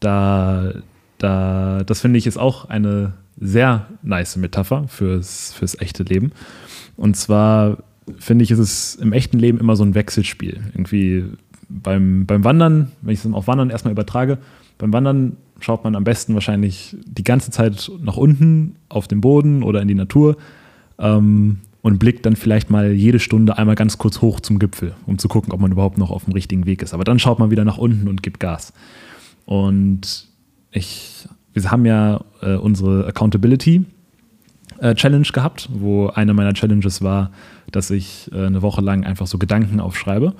da, 0.00 0.72
da, 1.18 1.84
das 1.84 2.00
finde 2.00 2.18
ich 2.18 2.26
ist 2.26 2.36
auch 2.36 2.68
eine 2.68 3.14
sehr 3.40 3.86
nice 4.02 4.36
Metapher 4.36 4.86
fürs, 4.88 5.52
fürs 5.52 5.80
echte 5.80 6.02
Leben. 6.02 6.32
Und 6.96 7.16
zwar 7.16 7.78
finde 8.18 8.44
ich, 8.44 8.50
ist 8.50 8.58
es 8.58 8.94
im 8.96 9.12
echten 9.12 9.38
Leben 9.38 9.58
immer 9.58 9.76
so 9.76 9.84
ein 9.84 9.94
Wechselspiel. 9.94 10.60
Irgendwie 10.72 11.24
beim, 11.68 12.26
beim 12.26 12.44
Wandern, 12.44 12.92
wenn 13.02 13.14
ich 13.14 13.24
es 13.24 13.32
auf 13.32 13.46
Wandern 13.46 13.70
erstmal 13.70 13.92
übertrage, 13.92 14.38
beim 14.78 14.92
Wandern 14.92 15.36
schaut 15.60 15.84
man 15.84 15.94
am 15.94 16.04
besten 16.04 16.34
wahrscheinlich 16.34 16.96
die 17.06 17.24
ganze 17.24 17.50
Zeit 17.50 17.90
nach 18.02 18.16
unten 18.16 18.76
auf 18.88 19.08
den 19.08 19.20
Boden 19.20 19.62
oder 19.62 19.80
in 19.80 19.88
die 19.88 19.94
Natur 19.94 20.36
ähm, 20.98 21.58
und 21.82 21.98
blickt 21.98 22.26
dann 22.26 22.36
vielleicht 22.36 22.70
mal 22.70 22.92
jede 22.92 23.18
Stunde 23.18 23.56
einmal 23.56 23.74
ganz 23.74 23.98
kurz 23.98 24.20
hoch 24.20 24.40
zum 24.40 24.58
Gipfel, 24.58 24.94
um 25.06 25.18
zu 25.18 25.28
gucken, 25.28 25.52
ob 25.52 25.60
man 25.60 25.72
überhaupt 25.72 25.98
noch 25.98 26.10
auf 26.10 26.24
dem 26.24 26.32
richtigen 26.32 26.66
Weg 26.66 26.82
ist. 26.82 26.94
Aber 26.94 27.04
dann 27.04 27.18
schaut 27.18 27.38
man 27.38 27.50
wieder 27.50 27.64
nach 27.64 27.78
unten 27.78 28.08
und 28.08 28.22
gibt 28.22 28.40
Gas. 28.40 28.72
Und 29.46 30.28
ich, 30.70 31.28
wir 31.54 31.70
haben 31.70 31.86
ja 31.86 32.20
äh, 32.42 32.56
unsere 32.56 33.06
Accountability 33.06 33.84
äh, 34.80 34.94
Challenge 34.94 35.26
gehabt, 35.32 35.68
wo 35.72 36.08
eine 36.08 36.34
meiner 36.34 36.52
Challenges 36.52 37.00
war, 37.00 37.30
dass 37.70 37.90
ich 37.90 38.30
äh, 38.32 38.46
eine 38.46 38.62
Woche 38.62 38.80
lang 38.80 39.04
einfach 39.04 39.26
so 39.26 39.38
Gedanken 39.38 39.80
aufschreibe. 39.80 40.34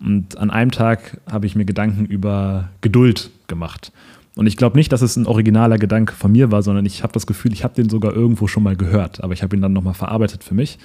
Und 0.00 0.38
an 0.38 0.50
einem 0.50 0.70
Tag 0.70 1.20
habe 1.30 1.46
ich 1.46 1.56
mir 1.56 1.64
Gedanken 1.64 2.06
über 2.06 2.68
Geduld 2.80 3.30
gemacht. 3.48 3.92
Und 4.36 4.46
ich 4.46 4.56
glaube 4.56 4.78
nicht, 4.78 4.92
dass 4.92 5.02
es 5.02 5.16
ein 5.16 5.26
originaler 5.26 5.76
Gedanke 5.76 6.14
von 6.14 6.32
mir 6.32 6.50
war, 6.50 6.62
sondern 6.62 6.86
ich 6.86 7.02
habe 7.02 7.12
das 7.12 7.26
Gefühl, 7.26 7.52
ich 7.52 7.64
habe 7.64 7.74
den 7.74 7.90
sogar 7.90 8.14
irgendwo 8.14 8.46
schon 8.46 8.62
mal 8.62 8.76
gehört, 8.76 9.22
aber 9.22 9.32
ich 9.32 9.42
habe 9.42 9.56
ihn 9.56 9.62
dann 9.62 9.72
nochmal 9.72 9.94
verarbeitet 9.94 10.44
für 10.44 10.54
mich. 10.54 10.78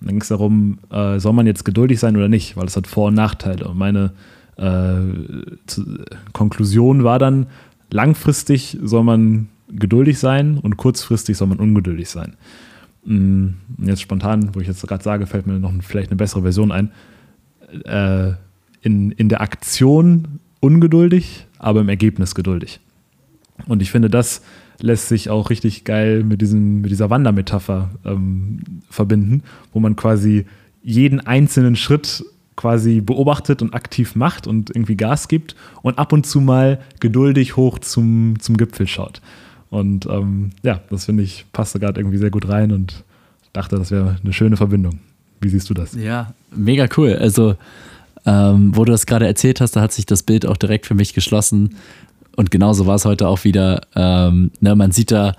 Und 0.00 0.06
dann 0.06 0.14
ging 0.14 0.22
es 0.22 0.28
darum, 0.28 0.78
äh, 0.90 1.18
soll 1.18 1.32
man 1.32 1.46
jetzt 1.46 1.64
geduldig 1.64 1.98
sein 1.98 2.16
oder 2.16 2.28
nicht, 2.28 2.56
weil 2.56 2.66
es 2.66 2.76
hat 2.76 2.86
Vor- 2.86 3.08
und 3.08 3.14
Nachteile. 3.14 3.66
Und 3.66 3.76
meine 3.76 4.12
äh, 4.56 5.00
zu, 5.66 5.84
Konklusion 6.32 7.04
war 7.04 7.18
dann, 7.18 7.46
langfristig 7.94 8.76
soll 8.82 9.04
man 9.04 9.48
geduldig 9.68 10.18
sein 10.18 10.58
und 10.58 10.76
kurzfristig 10.76 11.36
soll 11.36 11.46
man 11.46 11.60
ungeduldig 11.60 12.10
sein. 12.10 12.34
Mm, 13.04 13.50
jetzt 13.86 14.02
spontan, 14.02 14.50
wo 14.52 14.60
ich 14.60 14.66
jetzt 14.66 14.86
gerade 14.86 15.02
sage, 15.02 15.26
fällt 15.26 15.46
mir 15.46 15.60
noch 15.60 15.72
vielleicht 15.80 16.10
eine 16.10 16.16
bessere 16.16 16.42
Version 16.42 16.72
ein. 16.72 16.90
Äh, 17.84 18.32
in, 18.82 19.12
in 19.12 19.28
der 19.28 19.40
Aktion 19.40 20.40
ungeduldig, 20.60 21.46
aber 21.58 21.80
im 21.82 21.88
Ergebnis 21.88 22.34
geduldig. 22.34 22.80
Und 23.66 23.80
ich 23.80 23.92
finde, 23.92 24.10
das 24.10 24.42
lässt 24.80 25.08
sich 25.08 25.30
auch 25.30 25.48
richtig 25.48 25.84
geil 25.84 26.24
mit, 26.24 26.42
diesem, 26.42 26.80
mit 26.80 26.90
dieser 26.90 27.10
Wandermetapher 27.10 27.90
ähm, 28.04 28.60
verbinden, 28.90 29.44
wo 29.72 29.78
man 29.78 29.94
quasi 29.94 30.46
jeden 30.82 31.20
einzelnen 31.20 31.76
Schritt 31.76 32.24
quasi 32.56 33.00
beobachtet 33.00 33.62
und 33.62 33.74
aktiv 33.74 34.14
macht 34.14 34.46
und 34.46 34.70
irgendwie 34.70 34.96
Gas 34.96 35.28
gibt 35.28 35.56
und 35.82 35.98
ab 35.98 36.12
und 36.12 36.26
zu 36.26 36.40
mal 36.40 36.80
geduldig 37.00 37.56
hoch 37.56 37.78
zum, 37.78 38.38
zum 38.38 38.56
Gipfel 38.56 38.86
schaut. 38.86 39.20
Und 39.70 40.06
ähm, 40.06 40.50
ja, 40.62 40.80
das 40.90 41.06
finde 41.06 41.24
ich 41.24 41.46
passte 41.52 41.80
gerade 41.80 42.00
irgendwie 42.00 42.18
sehr 42.18 42.30
gut 42.30 42.48
rein 42.48 42.70
und 42.70 43.02
dachte, 43.52 43.76
das 43.76 43.90
wäre 43.90 44.16
eine 44.22 44.32
schöne 44.32 44.56
Verbindung. 44.56 45.00
Wie 45.40 45.48
siehst 45.48 45.68
du 45.68 45.74
das? 45.74 45.94
Ja, 45.94 46.32
mega 46.54 46.86
cool. 46.96 47.14
Also, 47.14 47.56
ähm, 48.24 48.74
wo 48.74 48.84
du 48.84 48.92
das 48.92 49.06
gerade 49.06 49.26
erzählt 49.26 49.60
hast, 49.60 49.72
da 49.76 49.80
hat 49.80 49.92
sich 49.92 50.06
das 50.06 50.22
Bild 50.22 50.46
auch 50.46 50.56
direkt 50.56 50.86
für 50.86 50.94
mich 50.94 51.12
geschlossen. 51.12 51.76
Und 52.36 52.50
genauso 52.50 52.86
war 52.86 52.94
es 52.94 53.04
heute 53.04 53.28
auch 53.28 53.44
wieder. 53.44 53.82
Ähm, 53.94 54.50
ne, 54.60 54.74
man 54.74 54.92
sieht 54.92 55.10
da 55.10 55.34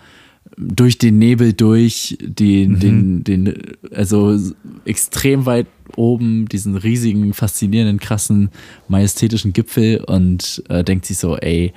durch 0.57 0.97
den 0.97 1.19
Nebel 1.19 1.53
durch, 1.53 2.17
den, 2.21 2.73
mhm. 2.73 2.79
den, 2.79 3.23
den, 3.23 3.53
also 3.93 4.37
extrem 4.85 5.45
weit 5.45 5.67
oben, 5.95 6.47
diesen 6.47 6.77
riesigen, 6.77 7.33
faszinierenden, 7.33 7.99
krassen, 7.99 8.49
majestätischen 8.87 9.53
Gipfel 9.53 10.03
und 10.03 10.63
äh, 10.69 10.83
denkt 10.83 11.05
sich 11.05 11.17
so, 11.17 11.37
ey, 11.37 11.73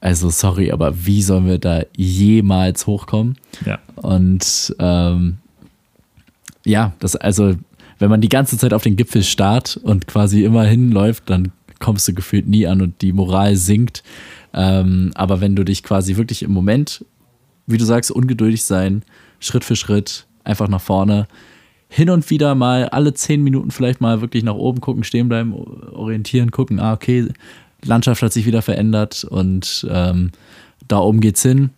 also 0.00 0.30
sorry, 0.30 0.72
aber 0.72 1.06
wie 1.06 1.22
sollen 1.22 1.46
wir 1.46 1.58
da 1.58 1.82
jemals 1.96 2.86
hochkommen? 2.86 3.36
Ja. 3.64 3.78
Und 3.96 4.74
ähm, 4.78 5.38
ja, 6.64 6.92
das 6.98 7.16
also, 7.16 7.54
wenn 7.98 8.10
man 8.10 8.20
die 8.20 8.28
ganze 8.28 8.58
Zeit 8.58 8.74
auf 8.74 8.82
den 8.82 8.96
Gipfel 8.96 9.22
starrt 9.22 9.76
und 9.76 10.06
quasi 10.06 10.44
immer 10.44 10.64
hinläuft, 10.64 11.30
dann 11.30 11.52
kommst 11.78 12.06
du 12.08 12.14
gefühlt 12.14 12.46
nie 12.46 12.66
an 12.66 12.82
und 12.82 13.00
die 13.02 13.12
Moral 13.12 13.56
sinkt. 13.56 14.02
Ähm, 14.52 15.12
aber 15.14 15.40
wenn 15.40 15.56
du 15.56 15.64
dich 15.64 15.82
quasi 15.82 16.16
wirklich 16.16 16.42
im 16.42 16.52
Moment, 16.52 17.04
wie 17.66 17.78
du 17.78 17.84
sagst, 17.84 18.10
ungeduldig 18.10 18.64
sein, 18.64 19.02
Schritt 19.40 19.64
für 19.64 19.76
Schritt, 19.76 20.26
einfach 20.44 20.68
nach 20.68 20.80
vorne, 20.80 21.26
hin 21.88 22.10
und 22.10 22.28
wieder 22.30 22.54
mal 22.54 22.88
alle 22.88 23.14
zehn 23.14 23.42
Minuten 23.42 23.70
vielleicht 23.70 24.00
mal 24.00 24.20
wirklich 24.20 24.44
nach 24.44 24.54
oben 24.54 24.80
gucken, 24.80 25.04
stehen 25.04 25.28
bleiben, 25.28 25.52
orientieren, 25.54 26.50
gucken, 26.50 26.80
ah, 26.80 26.92
okay, 26.92 27.28
Landschaft 27.84 28.22
hat 28.22 28.32
sich 28.32 28.46
wieder 28.46 28.62
verändert 28.62 29.24
und 29.24 29.86
ähm, 29.90 30.32
da 30.88 30.98
oben 30.98 31.20
geht's 31.20 31.42
hin. 31.42 31.70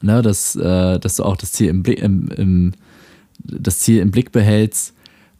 Ne, 0.00 0.22
dass, 0.22 0.56
äh, 0.56 0.98
dass 0.98 1.16
du 1.16 1.22
auch 1.22 1.36
das 1.36 1.52
Ziel 1.52 1.68
im, 1.68 1.84
im, 1.84 2.28
im, 2.32 2.72
das 3.38 3.78
Ziel 3.78 4.00
im 4.00 4.10
Blick 4.10 4.32
behältst, 4.32 4.92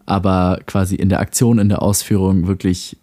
aber 0.07 0.61
quasi 0.67 0.95
in 0.95 1.09
der 1.09 1.19
Aktion, 1.19 1.59
in 1.59 1.69
der 1.69 1.83
Ausführung 1.83 2.47
wirklich 2.47 2.97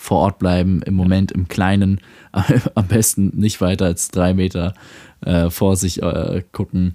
vor 0.00 0.20
Ort 0.20 0.38
bleiben, 0.38 0.80
im 0.82 0.94
Moment 0.94 1.30
im 1.30 1.46
Kleinen, 1.46 2.00
am 2.74 2.86
besten 2.86 3.32
nicht 3.36 3.60
weiter 3.60 3.84
als 3.84 4.08
drei 4.08 4.32
Meter 4.32 4.72
äh, 5.20 5.50
vor 5.50 5.76
sich 5.76 6.02
äh, 6.02 6.42
gucken. 6.52 6.94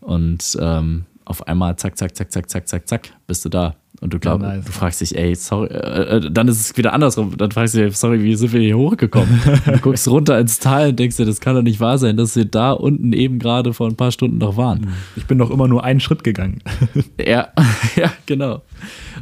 Und 0.00 0.56
ähm, 0.58 1.04
auf 1.26 1.46
einmal 1.46 1.76
zack, 1.76 1.98
zack, 1.98 2.16
zack, 2.16 2.32
zack, 2.32 2.48
zack, 2.48 2.68
zack, 2.68 2.88
zack, 2.88 3.10
bist 3.26 3.44
du 3.44 3.48
da. 3.48 3.74
Und 4.00 4.12
du 4.12 4.18
glaubst, 4.18 4.44
ja, 4.44 4.56
nice. 4.56 4.64
du 4.64 4.72
fragst 4.72 5.00
dich, 5.00 5.16
ey, 5.16 5.34
sorry, 5.34 5.68
äh, 5.68 6.16
äh, 6.18 6.30
dann 6.30 6.48
ist 6.48 6.60
es 6.60 6.76
wieder 6.76 6.92
andersrum. 6.92 7.36
Dann 7.36 7.50
fragst 7.50 7.74
du 7.74 7.84
dich, 7.84 7.96
sorry, 7.96 8.22
wie 8.22 8.36
sind 8.36 8.52
wir 8.52 8.60
hier 8.60 8.76
hochgekommen? 8.76 9.40
du 9.64 9.78
guckst 9.78 10.06
runter 10.08 10.38
ins 10.38 10.58
Tal 10.58 10.90
und 10.90 10.98
denkst 10.98 11.16
dir, 11.16 11.24
das 11.24 11.40
kann 11.40 11.54
doch 11.54 11.62
nicht 11.62 11.80
wahr 11.80 11.96
sein, 11.96 12.16
dass 12.16 12.36
wir 12.36 12.44
da 12.44 12.72
unten 12.72 13.12
eben 13.12 13.38
gerade 13.38 13.72
vor 13.72 13.88
ein 13.88 13.96
paar 13.96 14.12
Stunden 14.12 14.38
noch 14.38 14.56
waren. 14.56 14.88
Ich 15.16 15.26
bin 15.26 15.38
doch 15.38 15.50
immer 15.50 15.66
nur 15.66 15.82
einen 15.82 16.00
Schritt 16.00 16.24
gegangen. 16.24 16.58
ja, 17.20 17.48
ja, 17.96 18.12
genau. 18.26 18.62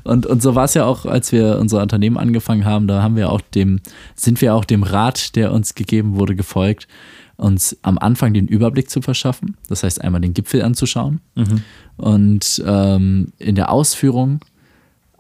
Und, 0.02 0.26
und 0.26 0.42
so 0.42 0.54
war 0.54 0.64
es 0.64 0.74
ja 0.74 0.84
auch, 0.84 1.06
als 1.06 1.30
wir 1.30 1.58
unser 1.60 1.80
Unternehmen 1.80 2.18
angefangen 2.18 2.64
haben, 2.64 2.88
da 2.88 3.00
haben 3.00 3.16
wir 3.16 3.30
auch 3.30 3.40
dem, 3.40 3.80
sind 4.16 4.40
wir 4.40 4.54
auch 4.54 4.64
dem 4.64 4.82
Rat, 4.82 5.36
der 5.36 5.52
uns 5.52 5.74
gegeben 5.74 6.16
wurde, 6.16 6.34
gefolgt 6.34 6.88
uns 7.36 7.76
am 7.82 7.98
Anfang 7.98 8.32
den 8.32 8.46
Überblick 8.46 8.88
zu 8.88 9.02
verschaffen, 9.02 9.56
das 9.68 9.82
heißt 9.82 10.00
einmal 10.00 10.20
den 10.20 10.34
Gipfel 10.34 10.62
anzuschauen 10.62 11.20
mhm. 11.34 11.62
Und 11.96 12.62
ähm, 12.66 13.32
in 13.38 13.54
der 13.54 13.70
Ausführung 13.70 14.40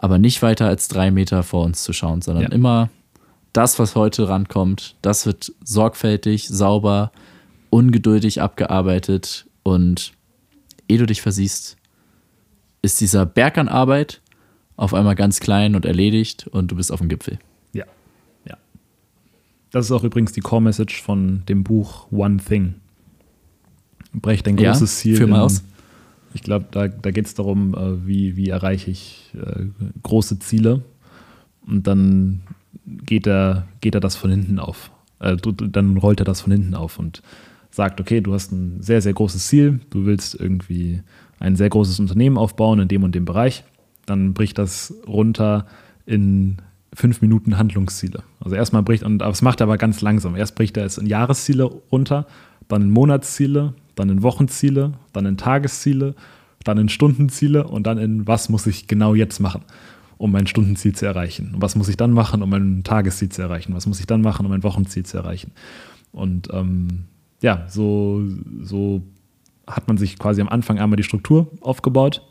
aber 0.04 0.18
nicht 0.18 0.42
weiter 0.42 0.66
als 0.66 0.88
drei 0.88 1.10
Meter 1.10 1.42
vor 1.42 1.64
uns 1.64 1.82
zu 1.82 1.94
schauen, 1.94 2.20
sondern 2.20 2.44
ja. 2.44 2.50
immer 2.50 2.90
das, 3.54 3.78
was 3.78 3.94
heute 3.94 4.28
rankommt, 4.28 4.96
das 5.00 5.24
wird 5.24 5.54
sorgfältig, 5.64 6.46
sauber, 6.48 7.10
ungeduldig 7.70 8.42
abgearbeitet 8.42 9.46
und 9.62 10.12
ehe 10.88 10.98
du 10.98 11.06
dich 11.06 11.22
versiehst, 11.22 11.78
ist 12.82 13.00
dieser 13.00 13.24
Berg 13.24 13.56
an 13.56 13.68
Arbeit 13.68 14.20
auf 14.76 14.92
einmal 14.92 15.14
ganz 15.14 15.40
klein 15.40 15.74
und 15.74 15.86
erledigt 15.86 16.48
und 16.48 16.70
du 16.70 16.76
bist 16.76 16.92
auf 16.92 16.98
dem 16.98 17.08
Gipfel. 17.08 17.38
Ja, 17.72 17.86
ja. 18.44 18.58
Das 19.70 19.86
ist 19.86 19.92
auch 19.92 20.04
übrigens 20.04 20.32
die 20.32 20.42
Core-Message 20.42 21.00
von 21.00 21.44
dem 21.48 21.64
Buch 21.64 22.12
One 22.12 22.36
Thing. 22.46 22.74
Brecht 24.12 24.46
dein 24.46 24.56
großes 24.56 24.80
ja, 24.80 25.00
Ziel. 25.02 25.16
Für 25.16 25.26
mal 25.26 25.40
aus. 25.40 25.62
Ich 26.34 26.42
glaube, 26.42 26.66
da, 26.70 26.88
da 26.88 27.10
geht 27.10 27.26
es 27.26 27.34
darum, 27.34 27.74
äh, 27.74 28.06
wie, 28.06 28.36
wie 28.36 28.48
erreiche 28.48 28.90
ich 28.90 29.32
äh, 29.34 29.66
große 30.02 30.40
Ziele. 30.40 30.82
Und 31.66 31.86
dann 31.86 32.42
geht 32.86 33.26
er, 33.26 33.66
geht 33.80 33.94
er 33.94 34.00
das 34.00 34.16
von 34.16 34.30
hinten 34.30 34.58
auf. 34.58 34.90
Äh, 35.20 35.36
dann 35.36 35.96
rollt 35.96 36.20
er 36.20 36.26
das 36.26 36.42
von 36.42 36.52
hinten 36.52 36.74
auf 36.74 36.98
und 36.98 37.22
sagt, 37.70 38.00
okay, 38.00 38.20
du 38.20 38.34
hast 38.34 38.52
ein 38.52 38.82
sehr, 38.82 39.00
sehr 39.00 39.14
großes 39.14 39.46
Ziel, 39.46 39.80
du 39.90 40.04
willst 40.04 40.38
irgendwie 40.38 41.02
ein 41.40 41.56
sehr 41.56 41.70
großes 41.70 41.98
Unternehmen 41.98 42.38
aufbauen 42.38 42.80
in 42.80 42.88
dem 42.88 43.02
und 43.02 43.14
dem 43.14 43.24
Bereich, 43.24 43.64
dann 44.06 44.34
bricht 44.34 44.58
das 44.58 44.94
runter 45.06 45.66
in 46.06 46.58
fünf 46.92 47.20
Minuten 47.20 47.58
Handlungsziele. 47.58 48.22
Also 48.40 48.54
erstmal 48.54 48.82
bricht, 48.82 49.02
und 49.02 49.18
das 49.18 49.42
macht 49.42 49.60
er 49.60 49.64
aber 49.64 49.78
ganz 49.78 50.00
langsam. 50.00 50.36
Erst 50.36 50.54
bricht 50.54 50.76
er 50.76 50.84
es 50.84 50.98
in 50.98 51.06
Jahresziele 51.06 51.64
runter, 51.64 52.26
dann 52.68 52.82
in 52.82 52.90
Monatsziele, 52.90 53.74
dann 53.94 54.10
in 54.10 54.22
Wochenziele, 54.22 54.92
dann 55.12 55.26
in 55.26 55.36
Tagesziele, 55.36 56.14
dann 56.64 56.78
in 56.78 56.88
Stundenziele 56.88 57.66
und 57.66 57.86
dann 57.86 57.98
in 57.98 58.26
was 58.26 58.48
muss 58.48 58.66
ich 58.66 58.86
genau 58.86 59.14
jetzt 59.14 59.38
machen, 59.38 59.62
um 60.16 60.32
mein 60.32 60.46
Stundenziel 60.46 60.94
zu 60.94 61.06
erreichen. 61.06 61.52
Und 61.54 61.62
was 61.62 61.76
muss 61.76 61.88
ich 61.88 61.96
dann 61.96 62.12
machen, 62.12 62.42
um 62.42 62.50
mein 62.50 62.82
Tagesziel 62.84 63.28
zu 63.28 63.42
erreichen? 63.42 63.74
Was 63.74 63.86
muss 63.86 64.00
ich 64.00 64.06
dann 64.06 64.22
machen, 64.22 64.46
um 64.46 64.50
mein 64.50 64.62
Wochenziel 64.62 65.04
zu 65.04 65.18
erreichen? 65.18 65.52
Und 66.12 66.48
ähm, 66.52 67.04
ja, 67.42 67.66
so, 67.68 68.22
so 68.62 69.02
hat 69.66 69.88
man 69.88 69.98
sich 69.98 70.18
quasi 70.18 70.40
am 70.40 70.48
Anfang 70.48 70.78
einmal 70.78 70.96
die 70.96 71.02
Struktur 71.02 71.50
aufgebaut 71.60 72.22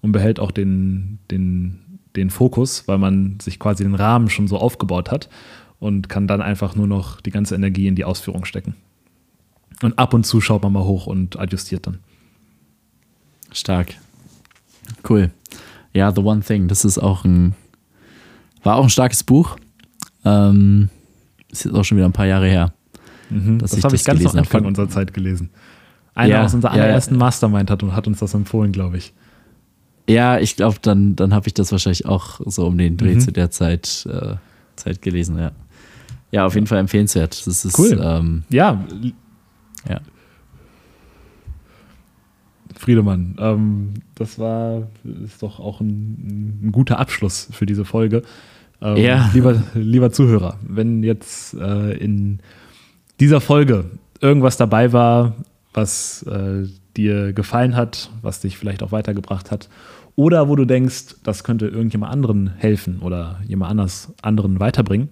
und 0.00 0.12
behält 0.12 0.40
auch 0.40 0.50
den, 0.50 1.18
den, 1.30 1.98
den 2.16 2.30
Fokus, 2.30 2.88
weil 2.88 2.98
man 2.98 3.38
sich 3.40 3.58
quasi 3.58 3.84
den 3.84 3.94
Rahmen 3.94 4.30
schon 4.30 4.48
so 4.48 4.58
aufgebaut 4.58 5.10
hat 5.10 5.28
und 5.78 6.08
kann 6.08 6.26
dann 6.26 6.40
einfach 6.40 6.76
nur 6.76 6.86
noch 6.86 7.20
die 7.20 7.30
ganze 7.30 7.54
Energie 7.54 7.86
in 7.86 7.96
die 7.96 8.04
Ausführung 8.04 8.44
stecken. 8.44 8.74
Und 9.80 9.98
ab 9.98 10.14
und 10.14 10.24
zu 10.24 10.40
schaut 10.40 10.62
man 10.62 10.72
mal 10.72 10.84
hoch 10.84 11.06
und 11.06 11.38
adjustiert 11.38 11.86
dann. 11.86 11.98
Stark. 13.52 13.94
Cool. 15.08 15.30
Ja, 15.94 16.12
The 16.12 16.22
One 16.22 16.40
Thing, 16.40 16.68
das 16.68 16.84
ist 16.84 16.98
auch 16.98 17.24
ein, 17.24 17.54
war 18.62 18.76
auch 18.76 18.84
ein 18.84 18.90
starkes 18.90 19.24
Buch. 19.24 19.56
Ähm, 20.24 20.88
ist 21.50 21.64
jetzt 21.64 21.74
auch 21.74 21.84
schon 21.84 21.98
wieder 21.98 22.06
ein 22.06 22.12
paar 22.12 22.26
Jahre 22.26 22.46
her. 22.46 22.72
Mhm, 23.30 23.58
das 23.58 23.82
habe 23.82 23.94
ich 23.96 24.04
ganz 24.04 24.24
am 24.26 24.38
Anfang 24.38 24.64
unserer 24.64 24.88
Zeit 24.88 25.12
gelesen. 25.12 25.50
Einer 26.14 26.34
ja, 26.34 26.44
aus 26.44 26.54
unserer 26.54 26.72
allerersten 26.72 27.14
ja, 27.14 27.20
Mastermind 27.20 27.70
hat, 27.70 27.82
hat 27.82 28.06
uns 28.06 28.18
das 28.18 28.34
empfohlen, 28.34 28.72
glaube 28.72 28.98
ich. 28.98 29.12
Ja, 30.08 30.38
ich 30.38 30.56
glaube, 30.56 30.76
dann, 30.82 31.16
dann 31.16 31.32
habe 31.32 31.46
ich 31.46 31.54
das 31.54 31.72
wahrscheinlich 31.72 32.06
auch 32.06 32.40
so 32.44 32.66
um 32.66 32.76
den 32.76 32.96
Dreh 32.96 33.14
mhm. 33.14 33.20
zu 33.20 33.32
der 33.32 33.50
Zeit, 33.50 34.06
äh, 34.10 34.34
Zeit 34.76 35.00
gelesen, 35.00 35.38
ja. 35.38 35.52
Ja, 36.30 36.46
auf 36.46 36.54
jeden 36.54 36.66
Fall 36.66 36.78
empfehlenswert. 36.78 37.46
Das 37.46 37.64
ist, 37.64 37.78
cool. 37.78 38.00
Ähm, 38.02 38.44
ja. 38.48 38.82
Ja. 39.88 40.00
Friedemann, 42.76 43.36
ähm, 43.38 43.94
das 44.14 44.38
war 44.38 44.88
ist 45.24 45.42
doch 45.42 45.60
auch 45.60 45.80
ein, 45.80 46.60
ein, 46.64 46.72
guter 46.72 46.98
Abschluss 46.98 47.48
für 47.52 47.66
diese 47.66 47.84
Folge. 47.84 48.22
Ähm, 48.80 48.96
ja. 48.96 49.30
Lieber, 49.32 49.62
lieber 49.74 50.10
Zuhörer, 50.10 50.58
wenn 50.66 51.02
jetzt 51.02 51.54
äh, 51.54 51.92
in 51.92 52.40
dieser 53.20 53.40
Folge 53.40 53.90
irgendwas 54.20 54.56
dabei 54.56 54.92
war, 54.92 55.36
was 55.74 56.24
äh, 56.24 56.66
dir 56.96 57.32
gefallen 57.32 57.76
hat, 57.76 58.10
was 58.22 58.40
dich 58.40 58.58
vielleicht 58.58 58.82
auch 58.82 58.92
weitergebracht 58.92 59.50
hat, 59.50 59.68
oder 60.16 60.48
wo 60.48 60.56
du 60.56 60.64
denkst, 60.64 61.16
das 61.22 61.44
könnte 61.44 61.68
irgendjemand 61.68 62.12
anderen 62.12 62.48
helfen 62.56 63.00
oder 63.00 63.40
jemand 63.46 63.70
anders 63.70 64.12
anderen 64.20 64.60
weiterbringen, 64.60 65.08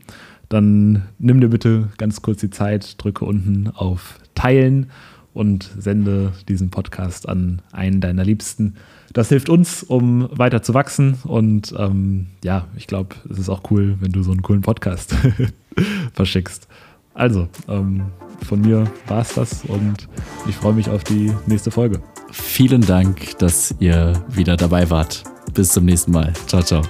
dann 0.49 1.05
nimm 1.19 1.41
dir 1.41 1.49
bitte 1.49 1.89
ganz 1.97 2.21
kurz 2.21 2.41
die 2.41 2.51
Zeit, 2.51 3.03
drücke 3.03 3.25
unten 3.25 3.69
auf 3.69 4.19
Teilen 4.41 4.91
und 5.35 5.71
sende 5.79 6.33
diesen 6.49 6.71
Podcast 6.71 7.29
an 7.29 7.63
einen 7.73 8.01
deiner 8.01 8.25
Liebsten. 8.25 8.77
Das 9.13 9.29
hilft 9.29 9.49
uns, 9.49 9.83
um 9.83 10.29
weiter 10.33 10.63
zu 10.63 10.75
wachsen. 10.75 11.19
Und 11.25 11.75
ähm, 11.77 12.29
ja, 12.43 12.67
ich 12.77 12.87
glaube, 12.87 13.17
es 13.29 13.39
ist 13.39 13.49
auch 13.49 13.63
cool, 13.71 13.97
wenn 14.01 14.13
du 14.13 14.23
so 14.23 14.31
einen 14.33 14.43
coolen 14.43 14.63
Podcast 14.63 15.15
verschickst. 16.15 16.69
Also, 17.15 17.49
ähm, 17.69 18.05
von 18.47 18.63
mir 18.63 18.91
war 19.09 19.21
es 19.21 19.35
das 19.35 19.65
und 19.65 20.09
ich 20.49 20.55
freue 20.55 20.73
mich 20.73 20.89
auf 20.89 21.05
die 21.05 21.33
nächste 21.47 21.71
Folge. 21.71 22.01
Vielen 22.31 22.81
Dank, 22.81 23.39
dass 23.39 23.75
ihr 23.81 24.25
wieder 24.29 24.57
dabei 24.57 24.89
wart. 24.89 25.25
Bis 25.53 25.73
zum 25.73 25.85
nächsten 25.85 26.13
Mal. 26.13 26.33
Ciao, 26.47 26.63
ciao. 26.63 26.83